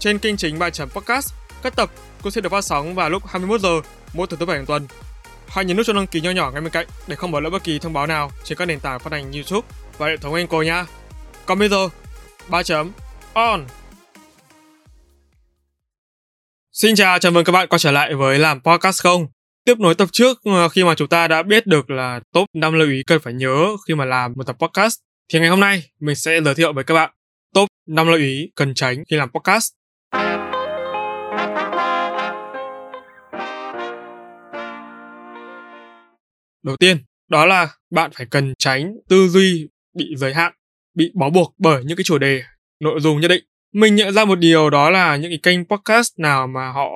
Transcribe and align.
trên 0.00 0.18
kênh 0.18 0.36
chính 0.36 0.58
bài 0.58 0.70
chấm 0.70 0.88
podcast, 0.88 1.32
các 1.62 1.76
tập 1.76 1.90
cũng 2.22 2.32
sẽ 2.32 2.40
được 2.40 2.52
phát 2.52 2.64
sóng 2.64 2.94
vào 2.94 3.10
lúc 3.10 3.26
21 3.26 3.60
giờ 3.60 3.80
mỗi 4.12 4.26
thứ 4.26 4.36
tư 4.36 4.46
bảy 4.46 4.56
hàng 4.56 4.66
tuần. 4.66 4.86
Hãy 5.48 5.64
nhấn 5.64 5.76
nút 5.76 5.86
cho 5.86 5.92
đăng 5.92 6.06
ký 6.06 6.20
nhỏ 6.20 6.30
nhỏ 6.30 6.50
ngay 6.50 6.60
bên 6.60 6.72
cạnh 6.72 6.86
để 7.06 7.16
không 7.16 7.30
bỏ 7.30 7.40
lỡ 7.40 7.50
bất 7.50 7.64
kỳ 7.64 7.78
thông 7.78 7.92
báo 7.92 8.06
nào 8.06 8.30
trên 8.44 8.58
các 8.58 8.64
nền 8.64 8.80
tảng 8.80 9.00
phát 9.00 9.12
hành 9.12 9.32
YouTube 9.32 9.68
và 9.98 10.06
hệ 10.06 10.16
thống 10.16 10.34
Anchor 10.34 10.66
nha. 10.66 10.86
Còn 11.46 11.58
bây 11.58 11.68
giờ, 11.68 11.88
ba 12.48 12.62
chấm 12.62 12.92
on. 13.32 13.66
Xin 16.72 16.94
chào, 16.94 17.18
chào 17.18 17.32
mừng 17.32 17.44
các 17.44 17.52
bạn 17.52 17.68
quay 17.68 17.78
trở 17.78 17.90
lại 17.90 18.14
với 18.14 18.38
làm 18.38 18.60
podcast 18.60 19.02
không. 19.02 19.26
Tiếp 19.64 19.78
nối 19.78 19.94
tập 19.94 20.08
trước 20.12 20.38
ờ, 20.44 20.68
khi 20.68 20.84
mà 20.84 20.94
chúng 20.94 21.08
ta 21.08 21.28
đã 21.28 21.42
biết 21.42 21.66
được 21.66 21.90
là 21.90 22.20
top 22.32 22.48
5 22.54 22.72
lưu 22.74 22.88
ý 22.88 23.02
cần 23.06 23.20
phải 23.20 23.32
nhớ 23.32 23.66
khi 23.88 23.94
mà 23.94 24.04
làm 24.04 24.32
một 24.36 24.46
tập 24.46 24.56
podcast 24.58 24.94
thì 25.32 25.40
ngày 25.40 25.48
hôm 25.48 25.60
nay 25.60 25.82
mình 26.00 26.16
sẽ 26.16 26.40
giới 26.44 26.54
thiệu 26.54 26.72
với 26.72 26.84
các 26.84 26.94
bạn 26.94 27.10
top 27.54 27.68
5 27.86 28.06
lưu 28.06 28.18
ý 28.18 28.50
cần 28.54 28.74
tránh 28.74 29.04
khi 29.10 29.16
làm 29.16 29.30
podcast. 29.30 29.79
Đầu 36.62 36.76
tiên, 36.76 36.96
đó 37.28 37.46
là 37.46 37.68
bạn 37.90 38.10
phải 38.14 38.26
cần 38.30 38.54
tránh 38.58 38.92
tư 39.08 39.28
duy 39.28 39.68
bị 39.96 40.04
giới 40.16 40.34
hạn, 40.34 40.52
bị 40.94 41.12
bó 41.14 41.30
buộc 41.30 41.54
bởi 41.58 41.84
những 41.84 41.96
cái 41.96 42.04
chủ 42.04 42.18
đề, 42.18 42.42
nội 42.80 43.00
dung 43.00 43.20
nhất 43.20 43.28
định. 43.28 43.44
Mình 43.74 43.94
nhận 43.94 44.14
ra 44.14 44.24
một 44.24 44.38
điều 44.38 44.70
đó 44.70 44.90
là 44.90 45.16
những 45.16 45.30
cái 45.30 45.40
kênh 45.42 45.64
podcast 45.64 46.18
nào 46.18 46.46
mà 46.46 46.72
họ 46.72 46.88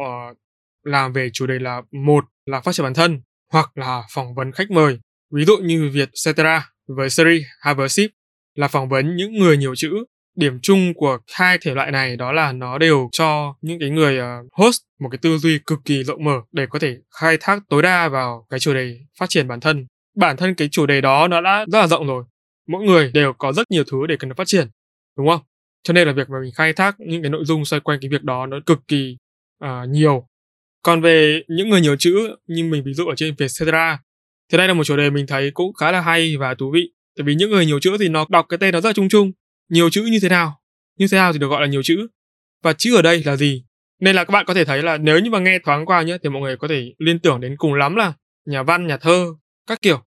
làm 0.83 1.12
về 1.12 1.31
chủ 1.33 1.47
đề 1.47 1.59
là 1.59 1.83
một 1.93 2.25
là 2.47 2.61
phát 2.61 2.73
triển 2.73 2.84
bản 2.84 2.95
thân 2.95 3.21
hoặc 3.53 3.71
là 3.75 4.03
phỏng 4.15 4.34
vấn 4.34 4.53
khách 4.53 4.71
mời. 4.71 4.99
Ví 5.34 5.45
dụ 5.45 5.56
như 5.56 5.91
Việt 5.93 6.09
Cetera 6.25 6.71
với 6.87 7.11
series 7.11 7.43
Hypership 7.67 8.11
là 8.55 8.69
phỏng 8.69 8.89
vấn 8.89 9.17
những 9.17 9.33
người 9.33 9.56
nhiều 9.56 9.75
chữ 9.75 10.05
điểm 10.37 10.59
chung 10.63 10.95
của 10.95 11.19
hai 11.33 11.59
thể 11.59 11.75
loại 11.75 11.91
này 11.91 12.17
đó 12.17 12.33
là 12.33 12.53
nó 12.53 12.79
đều 12.79 13.09
cho 13.13 13.55
những 13.61 13.81
cái 13.81 13.91
người 13.91 14.19
ờ, 14.19 14.43
host 14.53 14.83
một 15.01 15.09
cái 15.11 15.19
tư 15.23 15.39
duy 15.39 15.59
cực 15.67 15.79
kỳ 15.85 16.05
rộng 16.05 16.25
mở 16.25 16.41
để 16.53 16.67
có 16.71 16.79
thể 16.79 16.97
khai 17.21 17.37
thác 17.41 17.63
tối 17.69 17.83
đa 17.83 18.09
vào 18.09 18.47
cái 18.51 18.61
chủ 18.61 18.75
đề 18.75 18.99
phát 19.19 19.27
triển 19.29 19.49
bản 19.49 19.61
thân. 19.61 19.87
Bản 20.17 20.37
thân 20.37 20.55
cái 20.55 20.69
chủ 20.71 20.87
đề 20.87 21.01
đó 21.01 21.29
nó 21.29 21.41
đã 21.41 21.65
rất 21.73 21.81
là 21.81 21.87
rộng 21.87 22.07
rồi. 22.07 22.25
Mỗi 22.69 22.85
người 22.85 23.11
đều 23.15 23.33
có 23.33 23.53
rất 23.53 23.71
nhiều 23.71 23.85
thứ 23.91 24.07
để 24.07 24.17
cần 24.19 24.35
phát 24.35 24.47
triển 24.47 24.69
đúng 25.19 25.29
không? 25.29 25.41
Cho 25.83 25.93
nên 25.93 26.07
là 26.07 26.12
việc 26.12 26.31
mà 26.31 26.37
mình 26.43 26.53
khai 26.55 26.73
thác 26.73 26.97
những 26.99 27.23
cái 27.23 27.31
nội 27.31 27.45
dung 27.45 27.65
xoay 27.65 27.81
quanh 27.81 27.99
cái 28.03 28.09
việc 28.11 28.23
đó 28.23 28.47
nó 28.47 28.57
cực 28.67 28.79
kỳ 28.89 29.17
uh, 29.65 29.89
nhiều. 29.89 30.29
Còn 30.83 31.01
về 31.01 31.43
những 31.49 31.69
người 31.69 31.81
nhiều 31.81 31.97
chữ 31.99 32.37
như 32.47 32.65
mình 32.65 32.83
ví 32.85 32.93
dụ 32.93 33.07
ở 33.07 33.15
trên 33.17 33.35
Vietcetera 33.39 33.99
thì 34.53 34.59
đây 34.59 34.69
là 34.69 34.75
một 34.75 34.85
chủ 34.85 34.97
đề 34.97 35.11
mình 35.11 35.27
thấy 35.27 35.51
cũng 35.51 35.75
khá 35.75 35.93
là 35.93 36.01
hay 36.01 36.37
và 36.37 36.55
thú 36.55 36.71
vị. 36.75 36.91
Tại 37.17 37.25
vì 37.25 37.35
những 37.35 37.51
người 37.51 37.67
nhiều 37.67 37.81
chữ 37.81 37.97
thì 38.01 38.09
nó 38.09 38.27
đọc 38.29 38.47
cái 38.49 38.59
tên 38.59 38.73
nó 38.73 38.81
rất 38.81 38.89
là 38.89 38.93
chung 38.93 39.09
chung 39.09 39.33
nhiều 39.69 39.91
chữ 39.91 40.03
như 40.03 40.19
thế 40.23 40.29
nào? 40.29 40.61
Như 40.98 41.07
thế 41.11 41.19
nào 41.19 41.33
thì 41.33 41.39
được 41.39 41.48
gọi 41.48 41.61
là 41.61 41.67
nhiều 41.67 41.83
chữ? 41.83 42.09
Và 42.62 42.73
chữ 42.73 42.97
ở 42.97 43.03
đây 43.03 43.23
là 43.25 43.37
gì? 43.37 43.65
Nên 44.01 44.17
là 44.17 44.25
các 44.25 44.33
bạn 44.33 44.45
có 44.47 44.55
thể 44.55 44.65
thấy 44.65 44.83
là 44.83 44.98
nếu 44.98 45.19
như 45.19 45.31
mà 45.31 45.39
nghe 45.39 45.59
thoáng 45.59 45.87
qua 45.87 46.03
nhé 46.03 46.19
thì 46.22 46.28
mọi 46.28 46.43
người 46.43 46.56
có 46.56 46.69
thể 46.69 46.94
liên 46.99 47.19
tưởng 47.19 47.41
đến 47.41 47.56
cùng 47.56 47.75
lắm 47.75 47.97
là 47.97 48.12
nhà 48.47 48.62
văn, 48.62 48.87
nhà 48.87 48.97
thơ, 48.97 49.27
các 49.66 49.83
kiểu. 49.83 50.03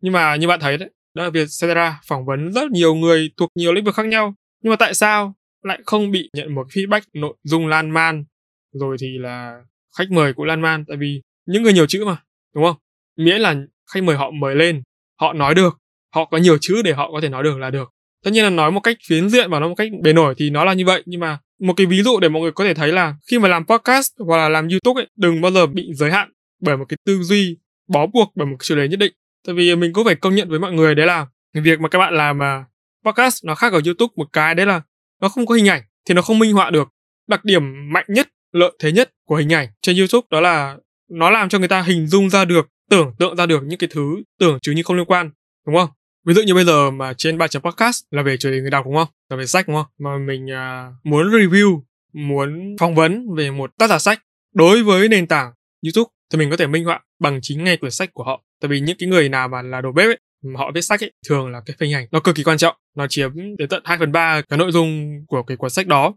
Nhưng 0.00 0.12
mà 0.12 0.36
như 0.36 0.48
bạn 0.48 0.60
thấy 0.60 0.78
đấy, 0.78 0.90
đó 1.14 1.24
là 1.24 1.30
việc 1.30 1.48
Cetera 1.60 2.00
phỏng 2.06 2.24
vấn 2.26 2.52
rất 2.52 2.70
nhiều 2.70 2.94
người 2.94 3.30
thuộc 3.36 3.50
nhiều 3.54 3.72
lĩnh 3.72 3.84
vực 3.84 3.94
khác 3.94 4.06
nhau. 4.06 4.34
Nhưng 4.62 4.70
mà 4.70 4.76
tại 4.76 4.94
sao 4.94 5.34
lại 5.62 5.80
không 5.86 6.10
bị 6.10 6.30
nhận 6.36 6.54
một 6.54 6.66
feedback 6.70 7.00
nội 7.12 7.34
dung 7.44 7.66
lan 7.66 7.90
man? 7.90 8.24
Rồi 8.72 8.96
thì 9.00 9.18
là 9.18 9.60
khách 9.98 10.10
mời 10.10 10.32
cũng 10.32 10.44
lan 10.44 10.60
man, 10.60 10.84
tại 10.88 10.96
vì 10.96 11.22
những 11.46 11.62
người 11.62 11.72
nhiều 11.72 11.86
chữ 11.86 12.04
mà, 12.04 12.22
đúng 12.54 12.64
không? 12.64 12.76
Miễn 13.16 13.40
là 13.40 13.56
khách 13.94 14.02
mời 14.02 14.16
họ 14.16 14.30
mời 14.30 14.54
lên, 14.54 14.82
họ 15.20 15.32
nói 15.32 15.54
được, 15.54 15.78
họ 16.14 16.24
có 16.24 16.38
nhiều 16.38 16.58
chữ 16.60 16.82
để 16.82 16.92
họ 16.92 17.10
có 17.12 17.20
thể 17.20 17.28
nói 17.28 17.42
được 17.42 17.58
là 17.58 17.70
được 17.70 17.90
tất 18.22 18.30
nhiên 18.30 18.44
là 18.44 18.50
nói 18.50 18.70
một 18.70 18.80
cách 18.80 18.96
phiến 19.06 19.28
diện 19.28 19.50
và 19.50 19.60
nói 19.60 19.68
một 19.68 19.74
cách 19.74 19.88
bề 20.02 20.12
nổi 20.12 20.34
thì 20.38 20.50
nó 20.50 20.64
là 20.64 20.72
như 20.72 20.84
vậy, 20.84 21.02
nhưng 21.06 21.20
mà 21.20 21.38
một 21.60 21.74
cái 21.76 21.86
ví 21.86 22.02
dụ 22.02 22.20
để 22.20 22.28
mọi 22.28 22.42
người 22.42 22.52
có 22.52 22.64
thể 22.64 22.74
thấy 22.74 22.92
là 22.92 23.14
khi 23.30 23.38
mà 23.38 23.48
làm 23.48 23.66
podcast 23.66 24.12
hoặc 24.18 24.36
là 24.36 24.48
làm 24.48 24.68
youtube 24.68 25.00
ấy, 25.00 25.08
đừng 25.16 25.40
bao 25.40 25.52
giờ 25.52 25.66
bị 25.66 25.88
giới 25.94 26.10
hạn 26.10 26.32
bởi 26.60 26.76
một 26.76 26.84
cái 26.88 26.96
tư 27.06 27.22
duy 27.22 27.56
bó 27.88 28.06
buộc, 28.06 28.32
bởi 28.34 28.46
một 28.46 28.56
chủ 28.62 28.76
đề 28.76 28.88
nhất 28.88 28.98
định. 28.98 29.12
Tại 29.46 29.54
vì 29.54 29.76
mình 29.76 29.92
cũng 29.92 30.04
phải 30.04 30.14
công 30.14 30.34
nhận 30.34 30.48
với 30.48 30.58
mọi 30.58 30.72
người 30.72 30.94
đấy 30.94 31.06
là 31.06 31.26
việc 31.54 31.80
mà 31.80 31.88
các 31.88 31.98
bạn 31.98 32.14
làm 32.14 32.38
mà 32.38 32.64
podcast 33.04 33.44
nó 33.44 33.54
khác 33.54 33.72
ở 33.72 33.80
youtube 33.84 34.12
một 34.16 34.28
cái 34.32 34.54
đấy 34.54 34.66
là 34.66 34.82
nó 35.20 35.28
không 35.28 35.46
có 35.46 35.54
hình 35.54 35.68
ảnh 35.68 35.82
thì 36.04 36.14
nó 36.14 36.22
không 36.22 36.38
minh 36.38 36.52
họa 36.52 36.70
được. 36.70 36.88
Đặc 37.28 37.44
điểm 37.44 37.92
mạnh 37.92 38.04
nhất, 38.08 38.28
lợi 38.52 38.72
thế 38.78 38.92
nhất 38.92 39.10
của 39.26 39.36
hình 39.36 39.52
ảnh 39.52 39.68
trên 39.82 39.96
youtube 39.96 40.26
đó 40.30 40.40
là 40.40 40.76
nó 41.10 41.30
làm 41.30 41.48
cho 41.48 41.58
người 41.58 41.68
ta 41.68 41.82
hình 41.82 42.06
dung 42.06 42.30
ra 42.30 42.44
được, 42.44 42.68
tưởng 42.90 43.14
tượng 43.18 43.36
ra 43.36 43.46
được 43.46 43.62
những 43.64 43.78
cái 43.78 43.88
thứ 43.92 44.22
tưởng 44.38 44.58
chứ 44.62 44.72
như 44.72 44.82
không 44.82 44.96
liên 44.96 45.06
quan, 45.06 45.30
đúng 45.66 45.76
không? 45.76 45.88
Ví 46.26 46.34
dụ 46.34 46.42
như 46.42 46.54
bây 46.54 46.64
giờ 46.64 46.90
mà 46.90 47.12
trên 47.12 47.38
ba 47.38 47.48
chấm 47.48 47.62
podcast 47.62 48.04
là 48.10 48.22
về 48.22 48.36
chủ 48.36 48.50
đề 48.50 48.60
người 48.60 48.70
đọc 48.70 48.84
đúng 48.84 48.96
không? 48.96 49.08
Là 49.30 49.36
về 49.36 49.46
sách 49.46 49.68
đúng 49.68 49.76
không? 49.76 49.86
Mà 49.98 50.18
mình 50.26 50.46
uh, 50.46 51.06
muốn 51.06 51.30
review 51.30 51.80
muốn 52.12 52.76
phỏng 52.80 52.94
vấn 52.94 53.34
về 53.34 53.50
một 53.50 53.70
tác 53.78 53.90
giả 53.90 53.98
sách 53.98 54.22
đối 54.54 54.82
với 54.82 55.08
nền 55.08 55.26
tảng 55.26 55.52
youtube 55.84 56.10
thì 56.32 56.38
mình 56.38 56.50
có 56.50 56.56
thể 56.56 56.66
minh 56.66 56.84
họa 56.84 57.00
bằng 57.20 57.38
chính 57.42 57.64
ngay 57.64 57.76
quyển 57.76 57.92
sách 57.92 58.10
của 58.14 58.24
họ. 58.24 58.42
Tại 58.60 58.68
vì 58.68 58.80
những 58.80 58.96
cái 58.98 59.08
người 59.08 59.28
nào 59.28 59.48
mà 59.48 59.62
là 59.62 59.80
đầu 59.80 59.92
bếp 59.92 60.06
ấy 60.06 60.18
mà 60.44 60.58
họ 60.58 60.70
viết 60.74 60.80
sách 60.80 61.04
ấy 61.04 61.12
thường 61.28 61.50
là 61.50 61.62
cái 61.66 61.76
hình 61.80 61.94
ảnh 61.94 62.06
nó 62.12 62.20
cực 62.20 62.34
kỳ 62.34 62.42
quan 62.42 62.58
trọng. 62.58 62.76
Nó 62.96 63.06
chiếm 63.06 63.56
đến 63.58 63.68
tận 63.68 63.82
2 63.84 63.98
phần 63.98 64.12
ba 64.12 64.42
cái 64.48 64.58
nội 64.58 64.72
dung 64.72 65.24
của 65.26 65.42
cái 65.42 65.56
cuốn 65.56 65.70
sách 65.70 65.86
đó. 65.86 66.14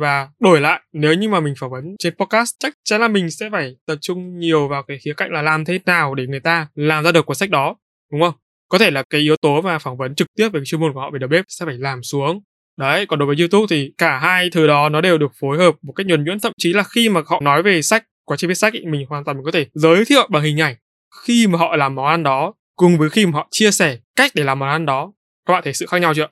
Và 0.00 0.28
đổi 0.40 0.60
lại 0.60 0.80
nếu 0.92 1.14
như 1.14 1.28
mà 1.28 1.40
mình 1.40 1.54
phỏng 1.58 1.70
vấn 1.70 1.96
trên 1.98 2.14
podcast 2.14 2.54
chắc 2.58 2.74
chắn 2.84 3.00
là 3.00 3.08
mình 3.08 3.30
sẽ 3.30 3.48
phải 3.52 3.76
tập 3.86 3.96
trung 4.00 4.38
nhiều 4.38 4.68
vào 4.68 4.82
cái 4.82 4.98
khía 4.98 5.12
cạnh 5.16 5.32
là 5.32 5.42
làm 5.42 5.64
thế 5.64 5.78
nào 5.86 6.14
để 6.14 6.26
người 6.26 6.40
ta 6.40 6.68
làm 6.74 7.04
ra 7.04 7.12
được 7.12 7.26
cuốn 7.26 7.36
sách 7.36 7.50
đó 7.50 7.76
đúng 8.12 8.20
không? 8.20 8.34
Có 8.72 8.78
thể 8.78 8.90
là 8.90 9.02
cái 9.10 9.20
yếu 9.20 9.36
tố 9.36 9.60
mà 9.60 9.78
phỏng 9.78 9.96
vấn 9.96 10.14
trực 10.14 10.28
tiếp 10.36 10.48
về 10.52 10.60
chuyên 10.64 10.80
môn 10.80 10.92
của 10.92 11.00
họ 11.00 11.10
về 11.10 11.18
đầu 11.18 11.28
bếp 11.28 11.44
sẽ 11.48 11.66
phải 11.66 11.74
làm 11.78 12.02
xuống. 12.02 12.40
Đấy 12.78 13.06
còn 13.06 13.18
đối 13.18 13.26
với 13.26 13.36
youtube 13.38 13.66
thì 13.70 13.92
cả 13.98 14.18
hai 14.18 14.50
thứ 14.50 14.66
đó 14.66 14.88
nó 14.88 15.00
đều 15.00 15.18
được 15.18 15.32
phối 15.40 15.58
hợp 15.58 15.74
một 15.82 15.92
cách 15.92 16.06
nhuần 16.06 16.24
nhuyễn. 16.24 16.40
Thậm 16.40 16.52
chí 16.58 16.72
là 16.72 16.82
khi 16.82 17.08
mà 17.08 17.20
họ 17.26 17.40
nói 17.40 17.62
về 17.62 17.82
sách 17.82 18.04
quá 18.24 18.36
trình 18.36 18.48
viết 18.48 18.54
sách 18.54 18.72
ý, 18.72 18.80
mình 18.84 19.06
hoàn 19.08 19.24
toàn 19.24 19.36
mình 19.36 19.44
có 19.44 19.50
thể 19.50 19.66
giới 19.74 20.04
thiệu 20.04 20.28
bằng 20.30 20.42
hình 20.42 20.60
ảnh 20.60 20.74
khi 21.24 21.46
mà 21.46 21.58
họ 21.58 21.76
làm 21.76 21.94
món 21.94 22.06
ăn 22.06 22.22
đó 22.22 22.54
cùng 22.76 22.98
với 22.98 23.10
khi 23.10 23.26
mà 23.26 23.32
họ 23.32 23.48
chia 23.50 23.70
sẻ 23.70 23.98
cách 24.16 24.32
để 24.34 24.44
làm 24.44 24.58
món 24.58 24.68
ăn 24.68 24.86
đó. 24.86 25.12
Các 25.46 25.52
bạn 25.52 25.62
thấy 25.64 25.72
sự 25.72 25.86
khác 25.86 25.98
nhau 25.98 26.14
chưa? 26.14 26.28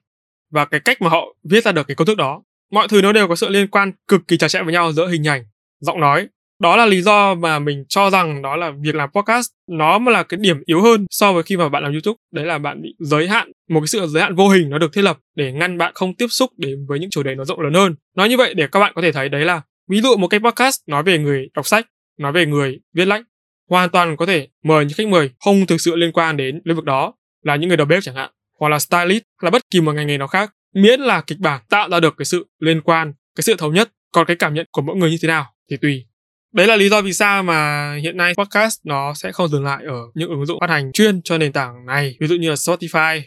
Và 0.51 0.65
cái 0.65 0.81
cách 0.81 1.03
mà 1.03 1.09
họ 1.09 1.35
viết 1.45 1.65
ra 1.65 1.73
được 1.73 1.87
cái 1.89 1.95
công 1.95 2.07
thức 2.07 2.17
đó. 2.17 2.43
Mọi 2.73 2.89
thứ 2.89 3.03
nó 3.03 3.13
đều 3.13 3.29
có 3.29 3.37
sự 3.37 3.49
liên 3.49 3.69
quan 3.69 3.93
cực 4.09 4.21
kỳ 4.29 4.37
chặt 4.37 4.49
chẽ 4.49 4.63
với 4.63 4.73
nhau 4.73 4.93
giữa 4.93 5.09
hình 5.09 5.29
ảnh 5.29 5.45
giọng 5.81 6.01
nói 6.01 6.29
đó 6.61 6.77
là 6.77 6.87
lý 6.87 7.03
do 7.03 7.35
mà 7.35 7.59
mình 7.59 7.85
cho 7.89 8.11
rằng 8.11 8.43
đó 8.43 8.57
là 8.57 8.73
việc 8.81 8.95
làm 8.95 9.11
podcast 9.11 9.47
nó 9.71 9.99
mà 9.99 10.13
là 10.13 10.23
cái 10.23 10.41
điểm 10.41 10.63
yếu 10.65 10.83
hơn 10.83 11.07
so 11.11 11.33
với 11.33 11.43
khi 11.43 11.57
mà 11.57 11.69
bạn 11.69 11.83
làm 11.83 11.93
youtube. 11.93 12.17
Đấy 12.33 12.45
là 12.45 12.59
bạn 12.59 12.83
bị 12.83 12.95
giới 12.99 13.29
hạn, 13.29 13.53
một 13.69 13.81
cái 13.81 13.87
sự 13.87 14.07
giới 14.07 14.23
hạn 14.23 14.35
vô 14.35 14.49
hình 14.49 14.71
nó 14.71 14.79
được 14.79 14.93
thiết 14.93 15.03
lập 15.03 15.19
để 15.37 15.53
ngăn 15.53 15.79
bạn 15.79 15.93
không 15.95 16.15
tiếp 16.15 16.27
xúc 16.31 16.51
đến 16.57 16.87
với 16.89 16.99
những 16.99 17.11
chủ 17.11 17.23
đề 17.23 17.35
nó 17.35 17.45
rộng 17.45 17.61
lớn 17.61 17.75
hơn. 17.75 17.95
Nói 18.17 18.29
như 18.29 18.37
vậy 18.37 18.55
để 18.55 18.67
các 18.73 18.81
bạn 18.81 18.93
có 18.97 19.03
thể 19.03 19.13
thấy 19.13 19.29
đấy 19.29 19.45
là 19.45 19.63
ví 19.91 20.01
dụ 20.01 20.17
một 20.17 20.29
cái 20.29 20.41
podcast 20.41 20.81
nói 20.87 21.03
về 21.03 21.19
người 21.19 21.49
đọc 21.55 21.67
sách 21.67 21.87
nói 22.21 22.33
về 22.33 22.47
người 22.47 22.81
viết 22.95 23.05
lách, 23.05 23.23
hoàn 23.69 23.91
toàn 23.91 24.17
có 24.17 24.27
thể 24.27 24.49
mời 24.65 24.85
những 24.85 24.97
khách 24.97 25.09
mời 25.09 25.31
không 25.45 25.67
thực 25.67 25.81
sự 25.81 25.97
liên 25.97 26.13
quan 26.13 26.37
đến 26.37 26.61
lĩnh 26.65 26.77
vực 26.77 26.85
đó, 26.85 27.15
là 27.43 27.57
những 27.57 27.69
người 27.69 27.77
đầu 27.77 27.87
bếp 27.87 28.03
chẳng 28.03 28.15
hạn, 28.15 28.31
hoặc 28.59 28.69
là 28.69 28.79
stylist 28.79 29.23
là 29.43 29.51
bất 29.51 29.63
kỳ 29.71 29.81
một 29.81 29.93
ngành 29.93 30.07
nghề 30.07 30.19
nào 30.19 30.29
khác. 30.29 30.55
Miễn 30.75 31.01
là 31.01 31.21
kịch 31.21 31.39
bản 31.39 31.61
tạo 31.71 31.89
ra 31.91 32.01
được 32.01 32.15
cái 32.19 32.25
sự 32.25 32.47
liên 32.59 32.81
quan, 32.81 33.13
cái 33.37 33.43
sự 33.43 33.55
thống 33.59 33.75
nhất, 33.75 33.93
còn 34.13 34.27
cái 34.27 34.37
cảm 34.37 34.55
nhận 34.55 34.67
của 34.71 34.83
mỗi 34.83 34.97
người 34.97 35.11
như 35.11 35.17
thế 35.23 35.29
nào 35.29 35.47
thì 35.71 35.77
tùy. 35.77 36.07
Đấy 36.53 36.67
là 36.67 36.77
lý 36.77 36.89
do 36.89 37.03
vì 37.03 37.13
sao 37.13 37.43
mà 37.43 37.95
hiện 38.03 38.17
nay 38.17 38.35
podcast 38.39 38.81
nó 38.85 39.15
sẽ 39.15 39.33
không 39.33 39.49
dừng 39.49 39.65
lại 39.65 39.85
ở 39.87 39.97
những 40.15 40.31
ứng 40.31 40.47
dụng 40.47 40.61
phát 40.61 40.71
hành 40.71 40.93
chuyên 40.93 41.23
cho 41.23 41.39
nền 41.39 41.53
tảng 41.53 41.87
này, 41.87 42.17
ví 42.21 42.27
dụ 42.27 42.35
như 42.35 42.49
là 42.49 42.55
Spotify, 42.55 43.21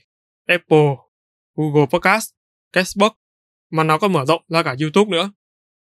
Apple, 0.48 0.96
Google 1.58 1.86
Podcast, 1.92 2.30
Castbox, 2.74 3.12
mà 3.72 3.84
nó 3.84 3.98
còn 3.98 4.14
mở 4.14 4.26
rộng 4.26 4.42
ra 4.50 4.64
cả 4.64 4.76
YouTube 4.82 5.12
nữa. 5.12 5.32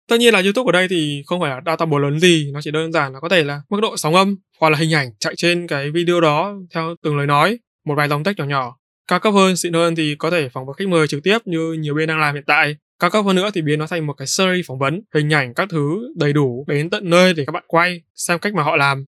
Tất 0.07 0.17
nhiên 0.17 0.33
là 0.33 0.41
YouTube 0.41 0.69
ở 0.69 0.71
đây 0.71 0.87
thì 0.87 1.23
không 1.25 1.41
phải 1.41 1.49
là 1.49 1.61
data 1.65 1.85
bồ 1.85 1.99
lớn 1.99 2.19
gì, 2.19 2.51
nó 2.53 2.61
chỉ 2.61 2.71
đơn 2.71 2.91
giản 2.91 3.13
là 3.13 3.19
có 3.19 3.29
thể 3.29 3.43
là 3.43 3.61
mức 3.69 3.79
độ 3.81 3.97
sóng 3.97 4.15
âm 4.15 4.35
hoặc 4.59 4.69
là 4.69 4.77
hình 4.77 4.93
ảnh 4.93 5.09
chạy 5.19 5.33
trên 5.37 5.67
cái 5.67 5.91
video 5.91 6.21
đó 6.21 6.55
theo 6.73 6.95
từng 7.03 7.17
lời 7.17 7.27
nói, 7.27 7.59
một 7.85 7.95
vài 7.95 8.09
dòng 8.09 8.23
text 8.23 8.37
nhỏ 8.37 8.45
nhỏ. 8.45 8.75
Cao 9.07 9.19
cấp 9.19 9.33
hơn, 9.33 9.55
xịn 9.55 9.73
hơn 9.73 9.95
thì 9.95 10.15
có 10.15 10.29
thể 10.29 10.49
phỏng 10.49 10.65
vấn 10.65 10.75
khách 10.75 10.87
mời 10.87 11.07
trực 11.07 11.23
tiếp 11.23 11.37
như 11.45 11.73
nhiều 11.73 11.95
bên 11.95 12.07
đang 12.07 12.19
làm 12.19 12.35
hiện 12.35 12.43
tại 12.47 12.75
cao 12.99 13.09
cấp 13.09 13.25
hơn 13.25 13.35
nữa 13.35 13.49
thì 13.53 13.61
biến 13.61 13.79
nó 13.79 13.87
thành 13.87 14.07
một 14.07 14.13
cái 14.13 14.27
series 14.27 14.67
phỏng 14.67 14.79
vấn, 14.79 15.01
hình 15.13 15.33
ảnh 15.33 15.53
các 15.53 15.69
thứ 15.69 16.13
đầy 16.15 16.33
đủ 16.33 16.65
đến 16.67 16.89
tận 16.89 17.09
nơi 17.09 17.33
để 17.33 17.43
các 17.45 17.51
bạn 17.51 17.63
quay, 17.67 18.01
xem 18.15 18.39
cách 18.39 18.53
mà 18.53 18.63
họ 18.63 18.75
làm. 18.75 19.05